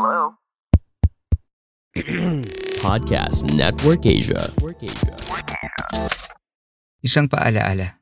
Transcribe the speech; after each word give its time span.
Hello? 0.00 0.32
Podcast 2.80 3.44
Network 3.52 4.00
Asia. 4.08 4.48
Isang 7.04 7.28
paalaala. 7.28 8.00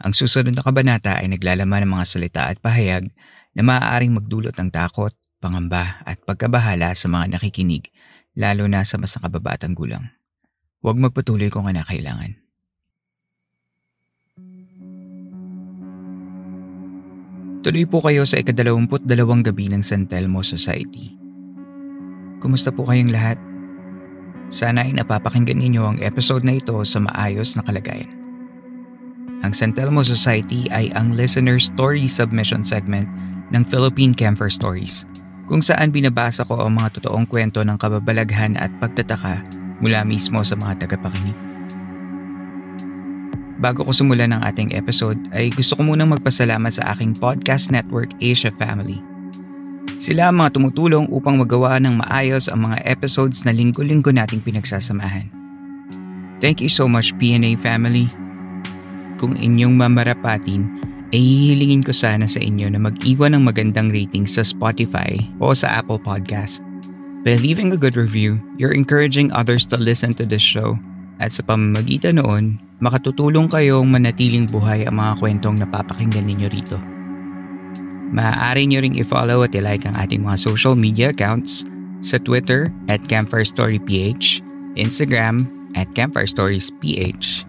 Ang 0.00 0.16
susunod 0.16 0.56
na 0.56 0.64
kabanata 0.64 1.20
ay 1.20 1.28
naglalaman 1.28 1.84
ng 1.84 1.92
mga 1.92 2.08
salita 2.08 2.48
at 2.48 2.56
pahayag 2.64 3.12
na 3.52 3.60
maaaring 3.60 4.16
magdulot 4.16 4.56
ng 4.56 4.72
takot, 4.72 5.12
pangamba 5.36 6.00
at 6.08 6.24
pagkabahala 6.24 6.96
sa 6.96 7.12
mga 7.12 7.36
nakikinig, 7.36 7.92
lalo 8.32 8.64
na 8.64 8.80
sa 8.88 8.96
mas 8.96 9.12
nakababatang 9.12 9.76
gulang. 9.76 10.08
Huwag 10.80 10.96
magpatuloy 10.96 11.52
kung 11.52 11.68
kinakailangan. 11.68 12.32
Tuloy 17.60 17.84
po 17.84 18.00
kayo 18.00 18.24
sa 18.24 18.40
ikadalawamput 18.40 19.04
dalawang 19.04 19.44
gabi 19.44 19.68
ng 19.68 19.84
San 19.84 20.08
Telmo 20.08 20.40
Society. 20.40 21.25
Kumusta 22.46 22.70
po 22.70 22.86
kayong 22.86 23.10
lahat? 23.10 23.34
Sana 24.54 24.86
ay 24.86 24.94
napapakinggan 24.94 25.58
ninyo 25.58 25.82
ang 25.82 25.98
episode 25.98 26.46
na 26.46 26.62
ito 26.62 26.78
sa 26.86 27.02
maayos 27.02 27.58
na 27.58 27.66
kalagayan. 27.66 28.06
Ang 29.42 29.50
San 29.50 29.74
Telmo 29.74 30.06
Society 30.06 30.70
ay 30.70 30.94
ang 30.94 31.18
listener 31.18 31.58
story 31.58 32.06
submission 32.06 32.62
segment 32.62 33.10
ng 33.50 33.66
Philippine 33.66 34.14
Camper 34.14 34.46
Stories 34.46 35.02
kung 35.50 35.58
saan 35.58 35.90
binabasa 35.90 36.46
ko 36.46 36.62
ang 36.62 36.78
mga 36.78 37.02
totoong 37.02 37.26
kwento 37.26 37.66
ng 37.66 37.74
kababalaghan 37.82 38.54
at 38.54 38.70
pagtataka 38.78 39.42
mula 39.82 40.06
mismo 40.06 40.38
sa 40.46 40.54
mga 40.54 40.86
tagapakinig. 40.86 41.34
Bago 43.58 43.82
ko 43.82 43.90
simulan 43.90 44.30
ng 44.30 44.46
ating 44.46 44.70
episode 44.70 45.18
ay 45.34 45.50
gusto 45.50 45.74
ko 45.74 45.82
munang 45.82 46.14
magpasalamat 46.14 46.78
sa 46.78 46.94
aking 46.94 47.10
podcast 47.18 47.74
network 47.74 48.14
Asia 48.22 48.54
Family. 48.54 49.15
Sila 49.96 50.28
ang 50.28 50.36
mga 50.44 50.60
tumutulong 50.60 51.08
upang 51.08 51.40
magawa 51.40 51.80
ng 51.80 52.04
maayos 52.04 52.52
ang 52.52 52.68
mga 52.68 52.84
episodes 52.84 53.48
na 53.48 53.52
linggo-linggo 53.56 54.12
nating 54.12 54.44
pinagsasamahan. 54.44 55.32
Thank 56.44 56.60
you 56.60 56.68
so 56.68 56.84
much 56.84 57.16
PNA 57.16 57.56
family. 57.56 58.12
Kung 59.16 59.32
inyong 59.40 59.72
mamarapatin, 59.72 60.68
ay 61.16 61.22
hihilingin 61.22 61.80
ko 61.80 61.96
sana 61.96 62.28
sa 62.28 62.36
inyo 62.42 62.68
na 62.68 62.76
mag-iwan 62.76 63.32
ng 63.32 63.48
magandang 63.48 63.88
rating 63.88 64.28
sa 64.28 64.44
Spotify 64.44 65.16
o 65.40 65.56
sa 65.56 65.80
Apple 65.80 65.96
Podcast. 65.96 66.60
By 67.24 67.40
leaving 67.40 67.72
a 67.72 67.80
good 67.80 67.96
review, 67.96 68.36
you're 68.60 68.76
encouraging 68.76 69.32
others 69.32 69.64
to 69.72 69.80
listen 69.80 70.12
to 70.20 70.28
this 70.28 70.44
show 70.44 70.76
at 71.16 71.32
sa 71.32 71.40
pamamagitan 71.40 72.20
noon, 72.20 72.60
makatutulong 72.84 73.48
kayong 73.48 73.88
manatiling 73.88 74.44
buhay 74.44 74.84
ang 74.84 75.00
mga 75.00 75.24
kwentong 75.24 75.56
napapakinggan 75.56 76.28
ninyo 76.28 76.48
rito. 76.52 76.76
Maaari 78.14 78.70
nyo 78.70 78.78
ring 78.82 78.94
i-follow 78.98 79.42
at 79.42 79.54
i-like 79.56 79.82
ang 79.82 79.98
ating 79.98 80.22
mga 80.22 80.38
social 80.38 80.78
media 80.78 81.10
accounts 81.10 81.66
sa 82.04 82.22
Twitter 82.22 82.70
at 82.86 83.02
CampfireStoryPH, 83.10 84.44
Instagram 84.78 85.48
at 85.74 85.90
CampfireStoriesPH, 85.98 87.42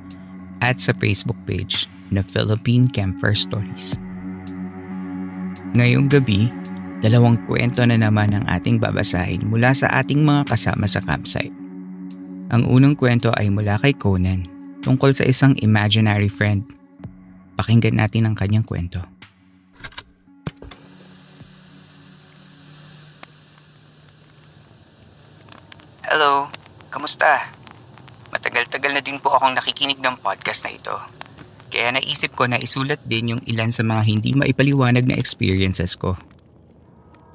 at 0.65 0.81
sa 0.81 0.91
Facebook 0.97 1.37
page 1.45 1.85
na 2.09 2.25
Philippine 2.25 2.89
Campfire 2.89 3.37
Stories. 3.37 3.93
Ngayong 5.77 6.09
gabi, 6.09 6.49
dalawang 7.03 7.37
kwento 7.45 7.85
na 7.85 7.99
naman 7.99 8.33
ang 8.33 8.45
ating 8.49 8.81
babasahin 8.81 9.45
mula 9.45 9.75
sa 9.77 9.91
ating 10.01 10.25
mga 10.25 10.49
kasama 10.49 10.89
sa 10.89 11.03
campsite. 11.03 11.53
Ang 12.49 12.65
unang 12.65 12.95
kwento 12.95 13.29
ay 13.35 13.51
mula 13.51 13.77
kay 13.77 13.93
Conan 13.93 14.47
tungkol 14.81 15.11
sa 15.11 15.27
isang 15.27 15.53
imaginary 15.59 16.31
friend. 16.31 16.63
Pakinggan 17.59 17.99
natin 17.99 18.25
ang 18.25 18.35
kanyang 18.37 18.63
kwento. 18.63 19.03
Hello, 26.07 26.47
kamusta? 26.87 27.51
Matagal-tagal 28.31 28.95
na 28.95 29.03
din 29.03 29.19
po 29.19 29.27
akong 29.27 29.59
nakikinig 29.59 29.99
ng 29.99 30.15
podcast 30.23 30.63
na 30.63 30.71
ito. 30.71 30.95
Kaya 31.67 31.91
naisip 31.91 32.31
ko 32.31 32.47
na 32.47 32.55
isulat 32.55 33.03
din 33.03 33.35
yung 33.35 33.43
ilan 33.43 33.75
sa 33.75 33.83
mga 33.83 34.07
hindi 34.07 34.31
maipaliwanag 34.31 35.03
na 35.03 35.19
experiences 35.19 35.99
ko. 35.99 36.15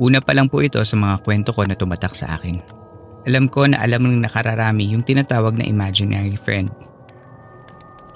Una 0.00 0.24
pa 0.24 0.32
lang 0.32 0.48
po 0.48 0.64
ito 0.64 0.80
sa 0.88 0.96
mga 0.96 1.20
kwento 1.20 1.52
ko 1.52 1.68
na 1.68 1.76
tumatak 1.76 2.16
sa 2.16 2.40
akin. 2.40 2.64
Alam 3.28 3.52
ko 3.52 3.68
na 3.68 3.76
alam 3.76 4.08
ng 4.08 4.24
nakararami 4.24 4.88
yung 4.88 5.04
tinatawag 5.04 5.52
na 5.52 5.68
imaginary 5.68 6.40
friend. 6.40 6.72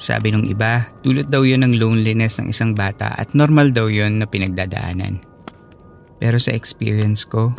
Sabi 0.00 0.32
nung 0.32 0.48
iba, 0.48 0.88
dulot 1.04 1.28
daw 1.28 1.44
yun 1.44 1.68
ng 1.68 1.76
loneliness 1.76 2.40
ng 2.40 2.48
isang 2.48 2.72
bata 2.72 3.12
at 3.12 3.36
normal 3.36 3.76
daw 3.76 3.92
yun 3.92 4.24
na 4.24 4.24
pinagdadaanan. 4.24 5.20
Pero 6.16 6.40
sa 6.40 6.56
experience 6.56 7.28
ko, 7.28 7.52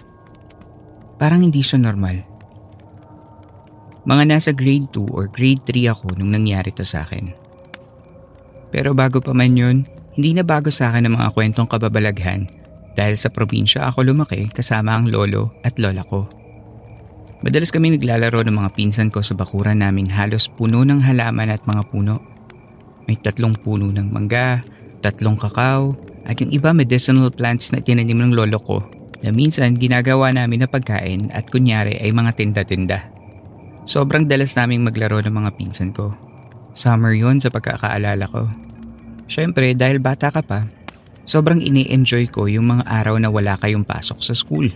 parang 1.21 1.45
hindi 1.45 1.61
siya 1.61 1.77
normal. 1.77 2.36
Mga 4.07 4.23
nasa 4.23 4.55
grade 4.55 4.87
2 4.95 5.11
or 5.11 5.27
grade 5.27 5.59
3 5.67 5.91
ako 5.91 6.15
nung 6.15 6.31
nangyari 6.31 6.71
to 6.71 6.87
sa 6.87 7.03
akin. 7.03 7.35
Pero 8.71 8.95
bago 8.95 9.19
pa 9.19 9.35
man 9.35 9.51
yun, 9.59 9.83
hindi 10.15 10.31
na 10.31 10.47
bago 10.47 10.71
sa 10.71 10.95
akin 10.95 11.11
ang 11.11 11.19
mga 11.19 11.35
kwentong 11.35 11.67
kababalaghan 11.67 12.47
dahil 12.95 13.19
sa 13.19 13.27
probinsya 13.27 13.91
ako 13.91 14.07
lumaki 14.07 14.47
kasama 14.47 14.95
ang 14.95 15.11
lolo 15.11 15.51
at 15.67 15.75
lola 15.75 16.07
ko. 16.07 16.23
Madalas 17.43 17.67
kami 17.67 17.99
naglalaro 17.99 18.47
ng 18.47 18.55
mga 18.55 18.79
pinsan 18.79 19.11
ko 19.11 19.19
sa 19.19 19.35
bakuran 19.35 19.83
naming 19.83 20.07
halos 20.07 20.47
puno 20.47 20.87
ng 20.87 21.03
halaman 21.03 21.51
at 21.51 21.59
mga 21.67 21.83
puno. 21.91 22.23
May 23.11 23.19
tatlong 23.19 23.59
puno 23.59 23.91
ng 23.91 24.07
mangga, 24.07 24.63
tatlong 25.03 25.35
kakao, 25.35 25.99
at 26.23 26.39
yung 26.39 26.55
iba 26.55 26.71
medicinal 26.71 27.27
plants 27.27 27.75
na 27.75 27.83
tinanim 27.83 28.23
ng 28.23 28.31
lolo 28.31 28.55
ko 28.63 28.87
na 29.19 29.35
minsan 29.35 29.75
ginagawa 29.75 30.31
namin 30.31 30.63
na 30.63 30.67
pagkain 30.71 31.27
at 31.35 31.51
kunyari 31.51 31.99
ay 31.99 32.15
mga 32.15 32.39
tinda-tinda. 32.39 33.16
Sobrang 33.87 34.27
dalas 34.27 34.51
naming 34.59 34.83
maglaro 34.83 35.23
ng 35.23 35.31
mga 35.31 35.55
pinsan 35.55 35.95
ko. 35.95 36.11
Summer 36.75 37.15
yon 37.15 37.39
sa 37.39 37.47
pagkakaalala 37.47 38.27
ko. 38.27 38.51
Siyempre 39.31 39.71
dahil 39.71 40.03
bata 40.03 40.27
ka 40.27 40.43
pa, 40.43 40.67
sobrang 41.23 41.63
ini-enjoy 41.63 42.27
ko 42.27 42.51
yung 42.51 42.67
mga 42.67 42.83
araw 42.83 43.15
na 43.15 43.31
wala 43.31 43.55
kayong 43.55 43.87
pasok 43.87 44.19
sa 44.19 44.35
school. 44.35 44.67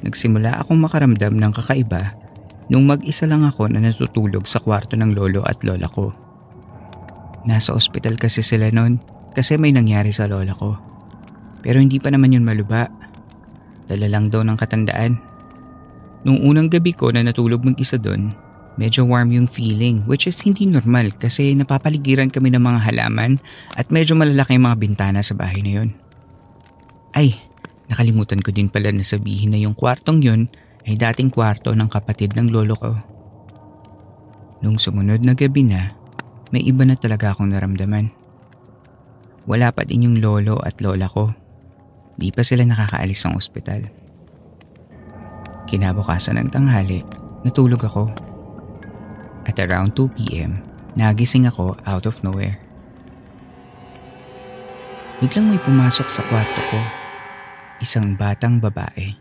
Nagsimula 0.00 0.56
akong 0.64 0.80
makaramdam 0.80 1.36
ng 1.36 1.52
kakaiba 1.52 2.16
nung 2.72 2.88
mag-isa 2.88 3.28
lang 3.28 3.44
ako 3.44 3.68
na 3.68 3.84
natutulog 3.84 4.48
sa 4.48 4.64
kwarto 4.64 4.96
ng 4.96 5.12
lolo 5.12 5.44
at 5.44 5.60
lola 5.60 5.84
ko. 5.92 6.16
Nasa 7.44 7.76
ospital 7.76 8.16
kasi 8.16 8.40
sila 8.40 8.72
noon 8.72 9.04
kasi 9.36 9.60
may 9.60 9.76
nangyari 9.76 10.16
sa 10.16 10.24
lola 10.24 10.56
ko. 10.56 10.80
Pero 11.60 11.76
hindi 11.76 12.00
pa 12.00 12.08
naman 12.08 12.32
yun 12.32 12.48
maluba. 12.48 12.88
Dala 13.84 14.08
lang 14.08 14.32
daw 14.32 14.40
ng 14.40 14.56
katandaan. 14.56 15.29
Nung 16.26 16.40
unang 16.44 16.68
gabi 16.68 16.92
ko 16.92 17.08
na 17.08 17.24
natulog 17.24 17.64
mag-isa 17.64 17.96
doon, 17.96 18.32
medyo 18.76 19.04
warm 19.04 19.32
yung 19.32 19.48
feeling 19.48 20.04
which 20.04 20.28
is 20.28 20.40
hindi 20.40 20.68
normal 20.68 21.12
kasi 21.16 21.52
napapaligiran 21.56 22.28
kami 22.28 22.52
ng 22.52 22.62
mga 22.62 22.80
halaman 22.92 23.40
at 23.76 23.88
medyo 23.88 24.16
malalaki 24.16 24.56
yung 24.56 24.68
mga 24.68 24.80
bintana 24.80 25.20
sa 25.24 25.36
bahay 25.36 25.60
na 25.64 25.72
yun. 25.80 25.90
Ay, 27.16 27.40
Nakalimutan 27.90 28.38
ko 28.38 28.54
din 28.54 28.70
pala 28.70 28.94
na 28.94 29.02
sabihin 29.02 29.50
na 29.50 29.58
yung 29.58 29.74
kwartong 29.74 30.22
yun 30.22 30.46
ay 30.86 30.94
dating 30.94 31.34
kwarto 31.34 31.74
ng 31.74 31.90
kapatid 31.90 32.38
ng 32.38 32.54
lolo 32.54 32.78
ko. 32.78 32.94
Nung 34.62 34.78
sumunod 34.78 35.26
na 35.26 35.34
gabi 35.34 35.66
na, 35.66 35.90
may 36.54 36.62
iba 36.62 36.86
na 36.86 36.94
talaga 36.94 37.34
akong 37.34 37.50
naramdaman. 37.50 38.14
Wala 39.50 39.74
pa 39.74 39.82
din 39.82 40.06
yung 40.06 40.22
lolo 40.22 40.62
at 40.62 40.78
lola 40.78 41.10
ko. 41.10 41.34
Di 42.14 42.30
pa 42.30 42.46
sila 42.46 42.62
nakakaalis 42.62 43.26
ng 43.26 43.34
ospital. 43.34 43.90
Kinabukasan 45.70 46.42
ng 46.42 46.50
tanghali, 46.50 47.06
natulog 47.46 47.86
ako. 47.86 48.10
At 49.46 49.54
around 49.62 49.94
2pm, 49.94 50.58
nagising 50.98 51.46
ako 51.46 51.78
out 51.86 52.10
of 52.10 52.18
nowhere. 52.26 52.58
Biglang 55.22 55.54
may 55.54 55.62
pumasok 55.62 56.10
sa 56.10 56.26
kwarto 56.26 56.58
ko 56.74 56.80
isang 57.80 58.18
batang 58.18 58.60
babae. 58.60 59.16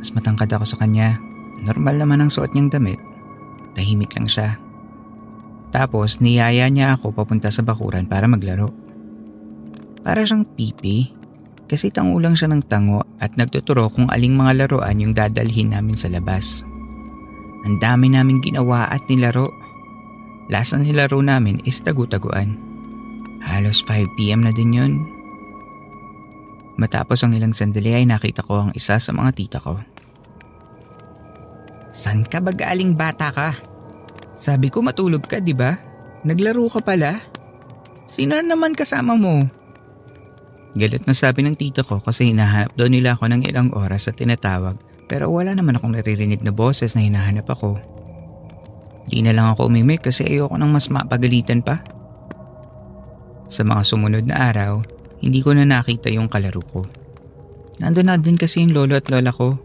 Mas 0.00 0.12
matangkad 0.12 0.52
ako 0.52 0.64
sa 0.68 0.80
kanya. 0.80 1.16
Normal 1.64 2.00
naman 2.00 2.20
ang 2.24 2.30
suot 2.32 2.52
niyang 2.52 2.72
damit. 2.72 3.00
Tahimik 3.76 4.12
lang 4.16 4.28
siya. 4.28 4.56
Tapos 5.72 6.20
niyaya 6.20 6.68
niya 6.68 6.96
ako 6.96 7.12
papunta 7.16 7.48
sa 7.52 7.64
bakuran 7.64 8.08
para 8.08 8.28
maglaro. 8.28 8.72
Para 10.00 10.24
siyang 10.24 10.48
pipi 10.56 11.19
kasi 11.70 11.94
tangulang 11.94 12.34
siya 12.34 12.50
ng 12.50 12.66
tango 12.66 13.06
at 13.22 13.38
nagtuturo 13.38 13.94
kung 13.94 14.10
aling 14.10 14.34
mga 14.34 14.66
laruan 14.66 14.98
yung 14.98 15.14
dadalhin 15.14 15.70
namin 15.70 15.94
sa 15.94 16.10
labas. 16.10 16.66
Ang 17.62 17.78
dami 17.78 18.10
namin 18.10 18.42
ginawa 18.42 18.90
at 18.90 19.06
nilaro. 19.06 19.46
Last 20.50 20.74
nilaro 20.74 21.22
namin 21.22 21.62
is 21.62 21.78
tagu-taguan. 21.78 22.58
Halos 23.46 23.86
5pm 23.86 24.42
na 24.42 24.50
din 24.50 24.74
yun. 24.74 24.92
Matapos 26.74 27.22
ang 27.22 27.38
ilang 27.38 27.54
sandali 27.54 27.94
ay 27.94 28.02
nakita 28.02 28.42
ko 28.42 28.66
ang 28.66 28.70
isa 28.74 28.98
sa 28.98 29.14
mga 29.14 29.30
tita 29.38 29.62
ko. 29.62 29.78
San 31.94 32.26
ka 32.26 32.42
ba 32.42 32.50
galing 32.50 32.98
bata 32.98 33.30
ka? 33.30 33.54
Sabi 34.42 34.74
ko 34.74 34.82
matulog 34.82 35.22
ka, 35.22 35.38
di 35.38 35.54
ba? 35.54 35.78
Naglaro 36.26 36.66
ka 36.66 36.82
pala? 36.82 37.22
Sino 38.10 38.34
naman 38.42 38.74
kasama 38.74 39.14
mo? 39.14 39.59
Galit 40.78 41.02
na 41.02 41.14
sabi 41.14 41.42
ng 41.42 41.58
tita 41.58 41.82
ko 41.82 41.98
kasi 41.98 42.30
hinahanap 42.30 42.78
daw 42.78 42.86
nila 42.86 43.18
ako 43.18 43.26
ng 43.26 43.42
ilang 43.42 43.74
oras 43.74 44.06
at 44.06 44.18
tinatawag 44.18 44.78
pero 45.10 45.26
wala 45.26 45.50
naman 45.58 45.74
akong 45.74 45.98
naririnig 45.98 46.38
na 46.46 46.54
boses 46.54 46.94
na 46.94 47.02
hinahanap 47.02 47.50
ako. 47.50 47.82
Di 49.10 49.18
na 49.26 49.34
lang 49.34 49.50
ako 49.50 49.66
umimik 49.66 50.06
kasi 50.06 50.22
ayoko 50.22 50.54
nang 50.54 50.70
mas 50.70 50.86
mapagalitan 50.86 51.66
pa. 51.66 51.82
Sa 53.50 53.66
mga 53.66 53.82
sumunod 53.82 54.30
na 54.30 54.38
araw, 54.54 54.78
hindi 55.18 55.42
ko 55.42 55.50
na 55.58 55.66
nakita 55.66 56.06
yung 56.14 56.30
kalaro 56.30 56.62
ko. 56.62 56.86
Nandun 57.82 58.06
na 58.06 58.14
din 58.14 58.38
kasi 58.38 58.62
yung 58.62 58.70
lolo 58.70 58.94
at 58.94 59.10
lola 59.10 59.34
ko. 59.34 59.58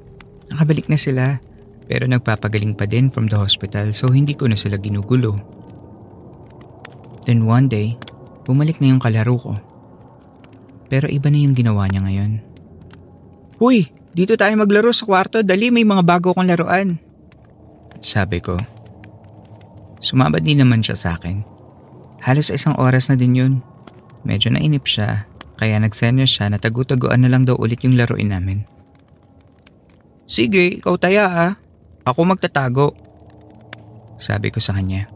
Nakabalik 0.49 0.89
na 0.89 0.97
sila 0.97 1.37
pero 1.85 2.09
nagpapagaling 2.09 2.73
pa 2.73 2.89
din 2.89 3.13
from 3.13 3.29
the 3.29 3.37
hospital 3.37 3.93
so 3.93 4.09
hindi 4.09 4.33
ko 4.33 4.49
na 4.49 4.57
sila 4.57 4.81
ginugulo. 4.81 5.37
Then 7.29 7.45
one 7.45 7.69
day, 7.69 7.93
bumalik 8.49 8.81
na 8.81 8.89
yung 8.89 9.01
kalaro 9.01 9.37
ko. 9.37 9.53
Pero 10.95 11.11
iba 11.11 11.27
na 11.27 11.43
yung 11.43 11.51
ginawa 11.51 11.91
niya 11.91 12.07
ngayon. 12.07 12.39
Huy, 13.59 13.91
dito 14.15 14.39
tayo 14.39 14.55
maglaro 14.55 14.95
sa 14.95 15.03
kwarto. 15.03 15.43
Dali, 15.43 15.67
may 15.67 15.83
mga 15.83 16.07
bago 16.07 16.31
kong 16.31 16.47
laruan. 16.47 16.95
Sabi 17.99 18.39
ko. 18.39 18.55
Sumabad 19.99 20.39
din 20.39 20.63
naman 20.63 20.79
siya 20.79 20.95
sa 20.95 21.19
akin. 21.19 21.43
Halos 22.23 22.47
isang 22.47 22.79
oras 22.79 23.11
na 23.11 23.19
din 23.19 23.35
yun. 23.35 23.53
Medyo 24.23 24.55
nainip 24.55 24.87
siya, 24.87 25.27
kaya 25.59 25.75
nagsenya 25.83 26.23
siya 26.23 26.47
na 26.47 26.63
tagu-taguan 26.63 27.27
na 27.27 27.27
lang 27.27 27.43
daw 27.43 27.59
ulit 27.59 27.83
yung 27.83 27.99
laruin 27.99 28.31
namin. 28.31 28.63
Sige, 30.23 30.79
ikaw 30.79 30.95
taya 30.95 31.27
ah. 31.27 31.53
Ako 32.07 32.23
magtatago. 32.23 32.95
Sabi 34.15 34.47
ko 34.47 34.63
sa 34.63 34.79
kanya. 34.79 35.11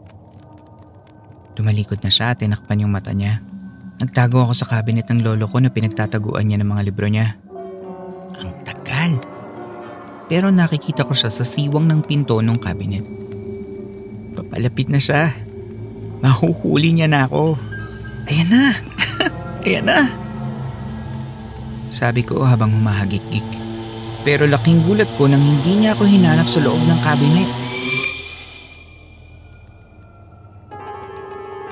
Tumalikod 1.56 2.04
na 2.04 2.12
siya 2.12 2.36
at 2.36 2.44
tinakpan 2.44 2.84
yung 2.84 2.92
mata 2.92 3.16
niya. 3.16 3.40
Nagtago 4.00 4.48
ako 4.48 4.56
sa 4.56 4.64
cabinet 4.64 5.12
ng 5.12 5.20
lolo 5.20 5.44
ko 5.44 5.60
na 5.60 5.68
pinagtataguan 5.68 6.48
niya 6.48 6.56
ng 6.64 6.70
mga 6.72 6.82
libro 6.88 7.04
niya. 7.04 7.36
Ang 8.40 8.64
tagal. 8.64 9.20
Pero 10.24 10.48
nakikita 10.48 11.04
ko 11.04 11.12
siya 11.12 11.28
sa 11.28 11.44
siwang 11.44 11.84
ng 11.84 12.00
pinto 12.08 12.40
ng 12.40 12.56
cabinet. 12.56 13.04
Papalapit 14.32 14.88
na 14.88 14.96
siya. 14.96 15.36
Mahuhuli 16.24 16.96
niya 16.96 17.12
na 17.12 17.28
ako. 17.28 17.60
Ayan 18.32 18.48
na. 18.48 18.64
Ayan 19.68 19.84
na. 19.84 20.00
Sabi 21.92 22.24
ko 22.24 22.40
habang 22.40 22.72
humahagik-gik. 22.72 23.44
Pero 24.24 24.48
laking 24.48 24.80
gulat 24.88 25.12
ko 25.20 25.28
nang 25.28 25.44
hindi 25.44 25.76
niya 25.76 25.92
ako 25.92 26.08
hinanap 26.08 26.48
sa 26.48 26.64
loob 26.64 26.80
ng 26.88 27.00
cabinet. 27.04 27.50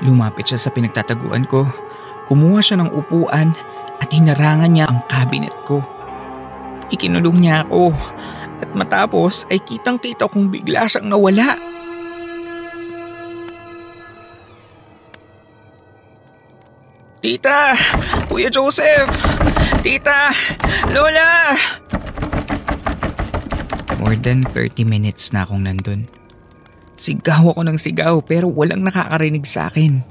Lumapit 0.05 0.45
siya 0.45 0.61
sa 0.61 0.69
pinagtataguan 0.69 1.49
ko. 1.49 1.88
Kumuha 2.29 2.61
siya 2.61 2.77
ng 2.77 2.93
upuan 2.93 3.57
at 3.97 4.09
hinarangan 4.13 4.69
niya 4.69 4.85
ang 4.85 5.01
cabinet 5.09 5.53
ko. 5.65 5.81
Ikinulong 6.93 7.41
niya 7.41 7.65
ako 7.65 7.89
at 8.61 8.69
matapos 8.77 9.49
ay 9.49 9.57
kitang 9.65 9.97
kita 9.97 10.29
kong 10.29 10.53
bigla 10.53 10.85
siyang 10.85 11.09
nawala. 11.09 11.57
Tita! 17.17 17.73
Kuya 18.29 18.53
Joseph! 18.53 19.09
Tita! 19.81 20.29
Lola! 20.93 21.57
More 23.97 24.15
than 24.15 24.45
30 24.45 24.85
minutes 24.85 25.33
na 25.33 25.49
akong 25.49 25.65
nandun. 25.65 26.05
Sigaw 26.93 27.57
ako 27.57 27.65
ng 27.65 27.81
sigaw 27.81 28.21
pero 28.21 28.47
walang 28.53 28.85
nakakarinig 28.85 29.49
sa 29.49 29.67
akin. 29.67 30.05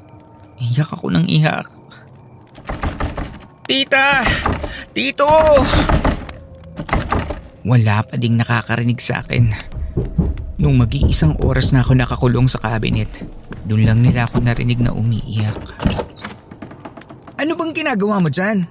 Iyak 0.59 0.99
ako 0.99 1.15
ng 1.15 1.31
iyak. 1.31 1.78
Tita! 3.69 4.25
Tito! 4.97 5.29
Wala 7.69 8.01
pa 8.01 8.17
ding 8.17 8.41
nakakarinig 8.41 8.97
sa 8.97 9.21
akin. 9.21 9.53
Nung 10.57 10.81
mag-iisang 10.81 11.37
oras 11.45 11.77
na 11.77 11.85
ako 11.85 11.93
nakakulong 11.93 12.49
sa 12.49 12.65
cabinet, 12.65 13.13
doon 13.69 13.85
lang 13.85 14.01
nila 14.01 14.25
ako 14.25 14.41
narinig 14.41 14.81
na 14.81 14.89
umiiyak. 14.97 15.53
Ano 17.37 17.53
bang 17.61 17.77
ginagawa 17.77 18.25
mo 18.25 18.33
dyan? 18.33 18.65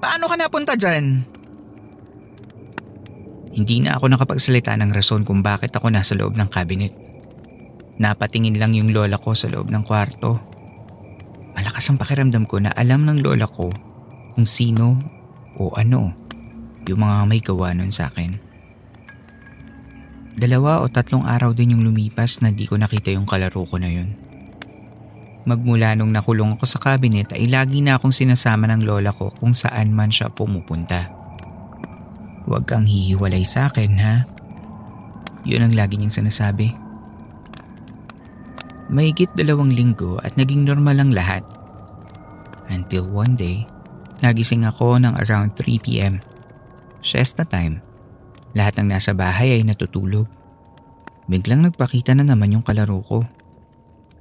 Paano 0.00 0.24
ka 0.24 0.40
napunta 0.40 0.72
dyan? 0.72 1.20
Hindi 3.52 3.84
na 3.84 4.00
ako 4.00 4.08
nakapagsalita 4.08 4.72
ng 4.72 4.88
rason 4.88 5.20
kung 5.28 5.44
bakit 5.44 5.76
ako 5.76 5.92
nasa 5.92 6.16
loob 6.16 6.32
ng 6.40 6.48
cabinet. 6.48 6.96
Napatingin 8.00 8.56
lang 8.56 8.72
yung 8.72 8.96
lola 8.96 9.20
ko 9.20 9.36
sa 9.36 9.52
loob 9.52 9.68
ng 9.68 9.84
kwarto. 9.84 10.40
Malakas 11.52 11.92
ang 11.92 12.00
pakiramdam 12.00 12.48
ko 12.48 12.56
na 12.56 12.72
alam 12.72 13.04
ng 13.04 13.20
lola 13.20 13.44
ko 13.44 13.89
kung 14.40 14.48
sino 14.48 14.96
o 15.60 15.68
ano 15.76 16.16
yung 16.88 17.04
mga 17.04 17.28
may 17.28 17.44
gawa 17.44 17.76
nun 17.76 17.92
sa 17.92 18.08
akin. 18.08 18.40
Dalawa 20.32 20.80
o 20.80 20.88
tatlong 20.88 21.28
araw 21.28 21.52
din 21.52 21.76
yung 21.76 21.84
lumipas 21.84 22.40
na 22.40 22.48
di 22.48 22.64
ko 22.64 22.80
nakita 22.80 23.12
yung 23.12 23.28
kalaro 23.28 23.68
ko 23.68 23.76
na 23.76 23.92
yun. 23.92 24.16
Magmula 25.44 25.92
nung 25.92 26.08
nakulong 26.08 26.56
ako 26.56 26.64
sa 26.64 26.80
cabinet 26.80 27.36
ay 27.36 27.52
lagi 27.52 27.84
na 27.84 28.00
akong 28.00 28.16
sinasama 28.16 28.64
ng 28.72 28.80
lola 28.88 29.12
ko 29.12 29.28
kung 29.36 29.52
saan 29.52 29.92
man 29.92 30.08
siya 30.08 30.32
pumupunta. 30.32 31.12
Huwag 32.48 32.64
kang 32.64 32.88
hihiwalay 32.88 33.44
sa 33.44 33.68
akin 33.68 33.92
ha. 34.00 34.24
Yun 35.44 35.68
ang 35.68 35.74
lagi 35.76 36.00
niyang 36.00 36.16
sinasabi. 36.16 36.72
Mahigit 38.88 39.36
dalawang 39.36 39.76
linggo 39.76 40.16
at 40.24 40.32
naging 40.40 40.64
normal 40.64 40.96
ang 40.96 41.12
lahat. 41.12 41.44
Until 42.72 43.04
one 43.04 43.36
day, 43.36 43.68
nagising 44.20 44.68
ako 44.68 45.00
ng 45.00 45.16
around 45.26 45.56
3pm. 45.56 46.20
Siesta 47.00 47.48
time. 47.48 47.80
Lahat 48.52 48.76
ng 48.76 48.92
nasa 48.92 49.16
bahay 49.16 49.56
ay 49.56 49.62
natutulog. 49.64 50.28
Biglang 51.30 51.64
nagpakita 51.64 52.12
na 52.16 52.26
naman 52.26 52.52
yung 52.52 52.64
kalaro 52.66 53.00
ko. 53.04 53.22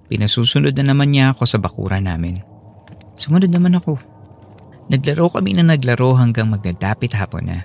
Pinasusunod 0.10 0.74
na 0.78 0.94
naman 0.94 1.14
niya 1.14 1.34
ako 1.34 1.44
sa 1.46 1.58
bakura 1.62 1.98
namin. 2.02 2.42
Sumunod 3.20 3.50
naman 3.50 3.78
ako. 3.78 3.98
Naglaro 4.90 5.30
kami 5.30 5.54
na 5.54 5.64
naglaro 5.76 6.18
hanggang 6.18 6.50
magdadapit 6.50 7.14
hapon 7.14 7.46
na. 7.46 7.60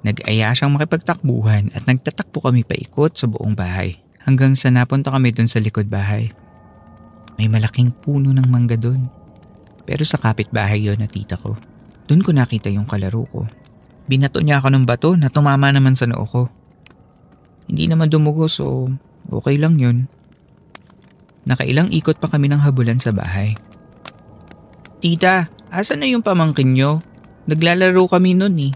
Nag-aya 0.00 0.54
siyang 0.56 0.72
makipagtakbuhan 0.78 1.74
at 1.76 1.84
nagtatakbo 1.84 2.40
kami 2.40 2.64
paikot 2.64 3.18
sa 3.18 3.28
buong 3.28 3.52
bahay 3.52 4.00
hanggang 4.24 4.56
sa 4.56 4.72
napunta 4.72 5.12
kami 5.12 5.34
dun 5.34 5.50
sa 5.50 5.60
likod 5.60 5.90
bahay. 5.90 6.32
May 7.36 7.48
malaking 7.48 7.92
puno 8.04 8.32
ng 8.32 8.46
mangga 8.48 8.76
dun. 8.76 9.08
Pero 9.90 10.06
sa 10.06 10.22
kapitbahay 10.22 10.86
yon 10.86 11.02
na 11.02 11.10
tita 11.10 11.34
ko. 11.34 11.58
Dun 12.06 12.22
ko 12.22 12.30
nakita 12.30 12.70
yung 12.70 12.86
kalaro 12.86 13.26
ko. 13.26 13.50
Binato 14.06 14.38
niya 14.38 14.62
ako 14.62 14.70
ng 14.70 14.86
bato 14.86 15.18
na 15.18 15.34
tumama 15.34 15.74
naman 15.74 15.98
sa 15.98 16.06
noo 16.06 16.22
ko. 16.30 16.46
Hindi 17.66 17.90
naman 17.90 18.06
dumugo 18.06 18.46
so 18.46 18.86
okay 19.34 19.58
lang 19.58 19.82
yun. 19.82 20.06
Nakailang 21.42 21.90
ikot 21.90 22.22
pa 22.22 22.30
kami 22.30 22.46
ng 22.46 22.62
habulan 22.62 23.02
sa 23.02 23.10
bahay. 23.10 23.58
Tita, 25.02 25.50
asa 25.74 25.98
na 25.98 26.06
yung 26.06 26.22
pamangkin 26.22 26.70
nyo? 26.70 27.02
Naglalaro 27.50 28.06
kami 28.06 28.38
nun 28.38 28.70
eh. 28.70 28.72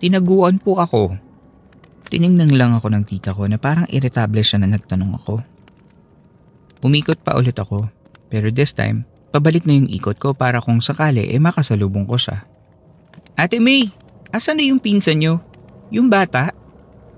Tinaguan 0.00 0.64
po 0.64 0.80
ako. 0.80 1.12
Tiningnan 2.08 2.56
lang 2.56 2.72
ako 2.72 2.88
ng 2.88 3.04
tita 3.04 3.36
ko 3.36 3.44
na 3.44 3.60
parang 3.60 3.84
irritable 3.92 4.40
siya 4.40 4.64
na 4.64 4.72
nagtanong 4.72 5.12
ako. 5.12 5.44
Umikot 6.80 7.20
pa 7.20 7.36
ulit 7.36 7.60
ako, 7.60 7.92
pero 8.32 8.48
this 8.48 8.72
time, 8.72 9.04
pabalik 9.30 9.68
na 9.68 9.76
yung 9.76 9.88
ikot 9.90 10.16
ko 10.16 10.32
para 10.32 10.62
kung 10.62 10.80
sakali 10.80 11.28
eh 11.28 11.40
makasalubong 11.40 12.08
ko 12.08 12.16
siya. 12.16 12.44
Ate 13.38 13.62
May, 13.62 13.92
asa 14.34 14.52
na 14.56 14.66
yung 14.66 14.82
pinsan 14.82 15.22
nyo? 15.22 15.38
Yung 15.94 16.10
bata? 16.10 16.52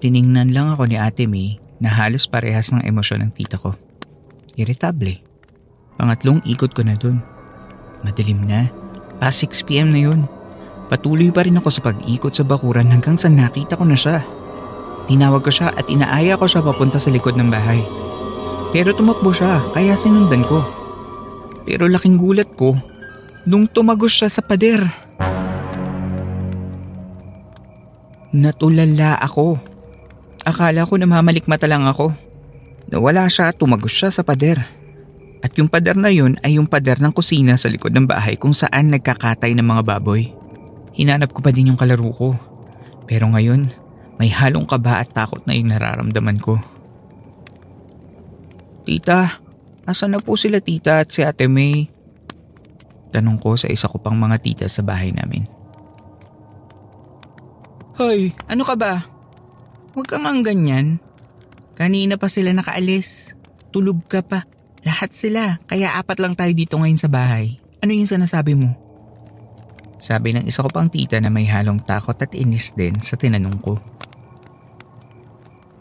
Tiningnan 0.01 0.53
lang 0.53 0.73
ako 0.73 0.89
ni 0.89 0.97
Ate 0.97 1.25
May 1.25 1.61
na 1.81 1.89
halos 1.89 2.29
parehas 2.29 2.71
ng 2.71 2.85
emosyon 2.85 3.25
ng 3.25 3.33
tita 3.33 3.57
ko. 3.57 3.73
Irritable. 4.57 5.25
Pangatlong 5.97 6.45
ikot 6.45 6.73
ko 6.77 6.85
na 6.85 6.97
dun. 6.97 7.25
Madilim 8.05 8.45
na. 8.45 8.69
Past 9.21 9.45
6pm 9.45 9.89
na 9.93 10.01
yun. 10.01 10.21
Patuloy 10.89 11.29
pa 11.29 11.45
rin 11.45 11.57
ako 11.61 11.69
sa 11.69 11.85
pag-ikot 11.85 12.33
sa 12.33 12.45
bakuran 12.45 12.89
hanggang 12.89 13.15
sa 13.21 13.29
nakita 13.29 13.77
ko 13.77 13.85
na 13.85 13.97
siya. 13.97 14.25
Tinawag 15.07 15.45
ko 15.45 15.53
siya 15.53 15.73
at 15.77 15.87
inaaya 15.87 16.41
ko 16.41 16.49
siya 16.49 16.65
papunta 16.65 16.97
sa 16.97 17.13
likod 17.13 17.37
ng 17.37 17.49
bahay. 17.53 17.85
Pero 18.71 18.95
tumakbo 18.95 19.35
siya, 19.35 19.61
kaya 19.75 19.99
sinundan 19.99 20.47
ko. 20.47 20.80
Pero 21.65 21.87
laking 21.87 22.17
gulat 22.17 22.51
ko 22.57 22.77
nung 23.45 23.69
tumagos 23.69 24.17
siya 24.17 24.29
sa 24.33 24.43
pader. 24.45 24.85
Natulala 28.31 29.19
ako. 29.19 29.59
Akala 30.47 30.87
ko 30.87 30.95
namamalikmata 30.97 31.67
lang 31.67 31.85
ako. 31.85 32.15
Nawala 32.91 33.27
siya 33.27 33.51
at 33.51 33.59
tumagos 33.59 33.93
siya 33.93 34.15
sa 34.15 34.23
pader. 34.23 34.63
At 35.41 35.57
yung 35.57 35.73
pader 35.73 35.97
na 35.97 36.13
yun 36.13 36.37
ay 36.45 36.61
yung 36.61 36.69
pader 36.69 37.01
ng 37.01 37.17
kusina 37.17 37.57
sa 37.57 37.73
likod 37.73 37.97
ng 37.97 38.05
bahay 38.05 38.37
kung 38.37 38.53
saan 38.53 38.93
nagkakatay 38.93 39.57
ng 39.57 39.65
mga 39.65 39.83
baboy. 39.89 40.31
Hinanap 40.93 41.33
ko 41.33 41.41
pa 41.41 41.51
din 41.51 41.73
yung 41.73 41.81
kalaro 41.81 42.13
ko. 42.13 42.29
Pero 43.09 43.27
ngayon, 43.33 43.67
may 44.21 44.29
halong 44.29 44.69
kaba 44.69 45.01
at 45.01 45.11
takot 45.11 45.41
na 45.49 45.57
yung 45.57 45.73
nararamdaman 45.73 46.39
ko. 46.39 46.61
Tita, 48.85 49.41
asan 49.91 50.15
na 50.15 50.21
po 50.23 50.39
sila 50.39 50.63
tita 50.63 51.03
at 51.03 51.11
si 51.11 51.27
ate 51.27 51.51
May? 51.51 51.91
Tanong 53.11 53.43
ko 53.43 53.59
sa 53.59 53.67
isa 53.67 53.91
ko 53.91 53.99
pang 53.99 54.15
mga 54.15 54.39
tita 54.39 54.67
sa 54.71 54.87
bahay 54.87 55.11
namin. 55.11 55.45
Hoy, 57.99 58.33
ano 58.49 58.63
ka 58.63 58.79
ba? 58.79 59.05
Huwag 59.93 60.07
kang 60.07 60.25
ang 60.25 60.47
ganyan. 60.47 61.03
Kanina 61.75 62.17
pa 62.17 62.31
sila 62.31 62.55
nakaalis. 62.55 63.35
Tulog 63.75 64.07
ka 64.07 64.23
pa. 64.23 64.47
Lahat 64.87 65.13
sila. 65.13 65.59
Kaya 65.67 65.99
apat 65.99 66.23
lang 66.23 66.39
tayo 66.39 66.55
dito 66.55 66.79
ngayon 66.79 66.97
sa 66.97 67.11
bahay. 67.11 67.61
Ano 67.83 67.93
yung 67.93 68.09
sinasabi 68.09 68.57
mo? 68.57 68.73
Sabi 70.01 70.33
ng 70.33 70.49
isa 70.49 70.65
ko 70.65 70.73
pang 70.73 70.89
tita 70.89 71.21
na 71.21 71.29
may 71.29 71.45
halong 71.45 71.85
takot 71.85 72.17
at 72.17 72.33
inis 72.33 72.73
din 72.73 72.97
sa 73.05 73.21
tinanong 73.21 73.59
ko. 73.61 73.77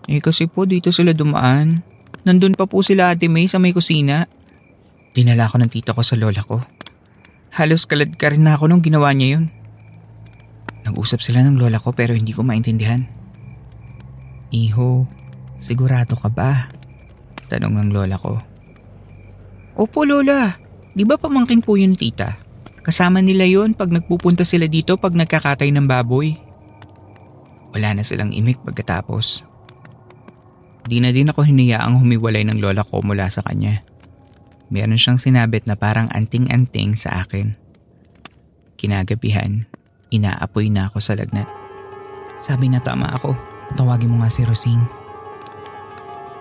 Eh 0.10 0.20
kasi 0.20 0.50
po 0.50 0.68
dito 0.68 0.92
sila 0.92 1.16
dumaan. 1.16 1.80
Nandun 2.30 2.54
pa 2.54 2.70
po 2.70 2.86
sila 2.86 3.10
ate 3.10 3.26
May 3.26 3.50
sa 3.50 3.58
may 3.58 3.74
kusina. 3.74 4.30
Dinala 5.18 5.50
ko 5.50 5.58
ng 5.58 5.74
tita 5.74 5.98
ko 5.98 6.06
sa 6.06 6.14
lola 6.14 6.46
ko. 6.46 6.62
Halos 7.58 7.90
kalad 7.90 8.14
ka 8.22 8.30
rin 8.30 8.46
na 8.46 8.54
ako 8.54 8.70
nung 8.70 8.86
ginawa 8.86 9.10
niya 9.18 9.42
yun. 9.42 9.50
Nag-usap 10.86 11.26
sila 11.26 11.42
ng 11.42 11.58
lola 11.58 11.82
ko 11.82 11.90
pero 11.90 12.14
hindi 12.14 12.30
ko 12.30 12.46
maintindihan. 12.46 13.02
Iho, 14.54 15.10
sigurado 15.58 16.14
ka 16.14 16.30
ba? 16.30 16.70
Tanong 17.50 17.82
ng 17.82 17.98
lola 17.98 18.22
ko. 18.22 18.38
Opo 19.74 20.06
lola, 20.06 20.54
di 20.94 21.10
ba 21.10 21.18
pamangkin 21.18 21.66
po 21.66 21.82
yun 21.82 21.98
tita? 21.98 22.38
Kasama 22.86 23.26
nila 23.26 23.50
yon 23.50 23.74
pag 23.74 23.90
nagpupunta 23.90 24.46
sila 24.46 24.70
dito 24.70 25.02
pag 25.02 25.18
nagkakatay 25.18 25.74
ng 25.74 25.90
baboy. 25.90 26.38
Wala 27.74 27.98
na 27.98 28.06
silang 28.06 28.30
imik 28.30 28.62
pagkatapos. 28.62 29.49
Di 30.90 30.98
na 30.98 31.14
din 31.14 31.30
ako 31.30 31.46
hiniyaang 31.46 32.02
humiwalay 32.02 32.42
ng 32.50 32.58
lola 32.58 32.82
ko 32.82 33.06
mula 33.06 33.30
sa 33.30 33.46
kanya. 33.46 33.86
Meron 34.74 34.98
siyang 34.98 35.22
sinabit 35.22 35.70
na 35.70 35.78
parang 35.78 36.10
anting-anting 36.10 36.98
sa 36.98 37.22
akin. 37.22 37.54
Kinagabihan, 38.74 39.70
Inaapoy 40.10 40.74
na 40.74 40.90
ako 40.90 40.98
sa 40.98 41.14
lagnat. 41.14 41.46
Sabi 42.42 42.74
na 42.74 42.82
tama 42.82 43.06
ako. 43.14 43.38
Tawagin 43.78 44.10
mo 44.10 44.26
nga 44.26 44.34
si 44.34 44.42
Rosing. 44.42 44.82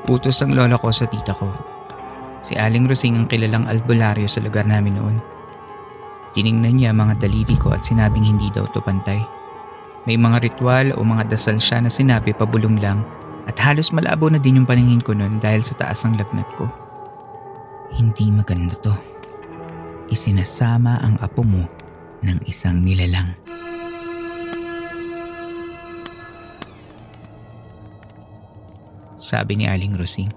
Putos 0.09 0.40
ang 0.40 0.57
lola 0.57 0.81
ko 0.81 0.88
sa 0.88 1.05
tita 1.05 1.37
ko. 1.37 1.52
Si 2.40 2.57
Aling 2.57 2.88
Rosing 2.88 3.21
ang 3.21 3.28
kilalang 3.28 3.69
albularyo 3.69 4.25
sa 4.25 4.40
lugar 4.40 4.64
namin 4.64 4.97
noon. 4.97 5.21
Tiningnan 6.33 6.81
niya 6.81 6.97
mga 6.97 7.21
daliri 7.21 7.61
ko 7.61 7.76
at 7.76 7.85
sinabing 7.85 8.25
hindi 8.25 8.49
daw 8.49 8.64
to 8.73 8.81
pantay. 8.81 9.21
May 10.09 10.17
mga 10.17 10.40
ritual 10.40 10.97
o 10.97 11.05
mga 11.05 11.28
dasal 11.28 11.61
siya 11.61 11.85
na 11.85 11.93
sinabi 11.93 12.33
pabulong 12.33 12.81
lang 12.81 13.05
at 13.49 13.57
halos 13.57 13.88
malabo 13.97 14.28
na 14.28 14.37
din 14.37 14.61
yung 14.61 14.69
paningin 14.69 15.00
ko 15.00 15.17
noon 15.17 15.40
dahil 15.40 15.64
sa 15.64 15.73
taas 15.81 16.05
ng 16.05 16.21
lagnat 16.21 16.45
ko. 16.61 16.69
Hindi 17.97 18.28
maganda 18.28 18.76
to. 18.85 18.93
Isinasama 20.12 21.00
ang 21.00 21.17
apo 21.25 21.40
mo 21.40 21.64
ng 22.21 22.45
isang 22.45 22.85
nilalang. 22.85 23.33
Sabi 29.19 29.59
ni 29.59 29.64
Aling 29.67 29.97
Rosing. 29.97 30.31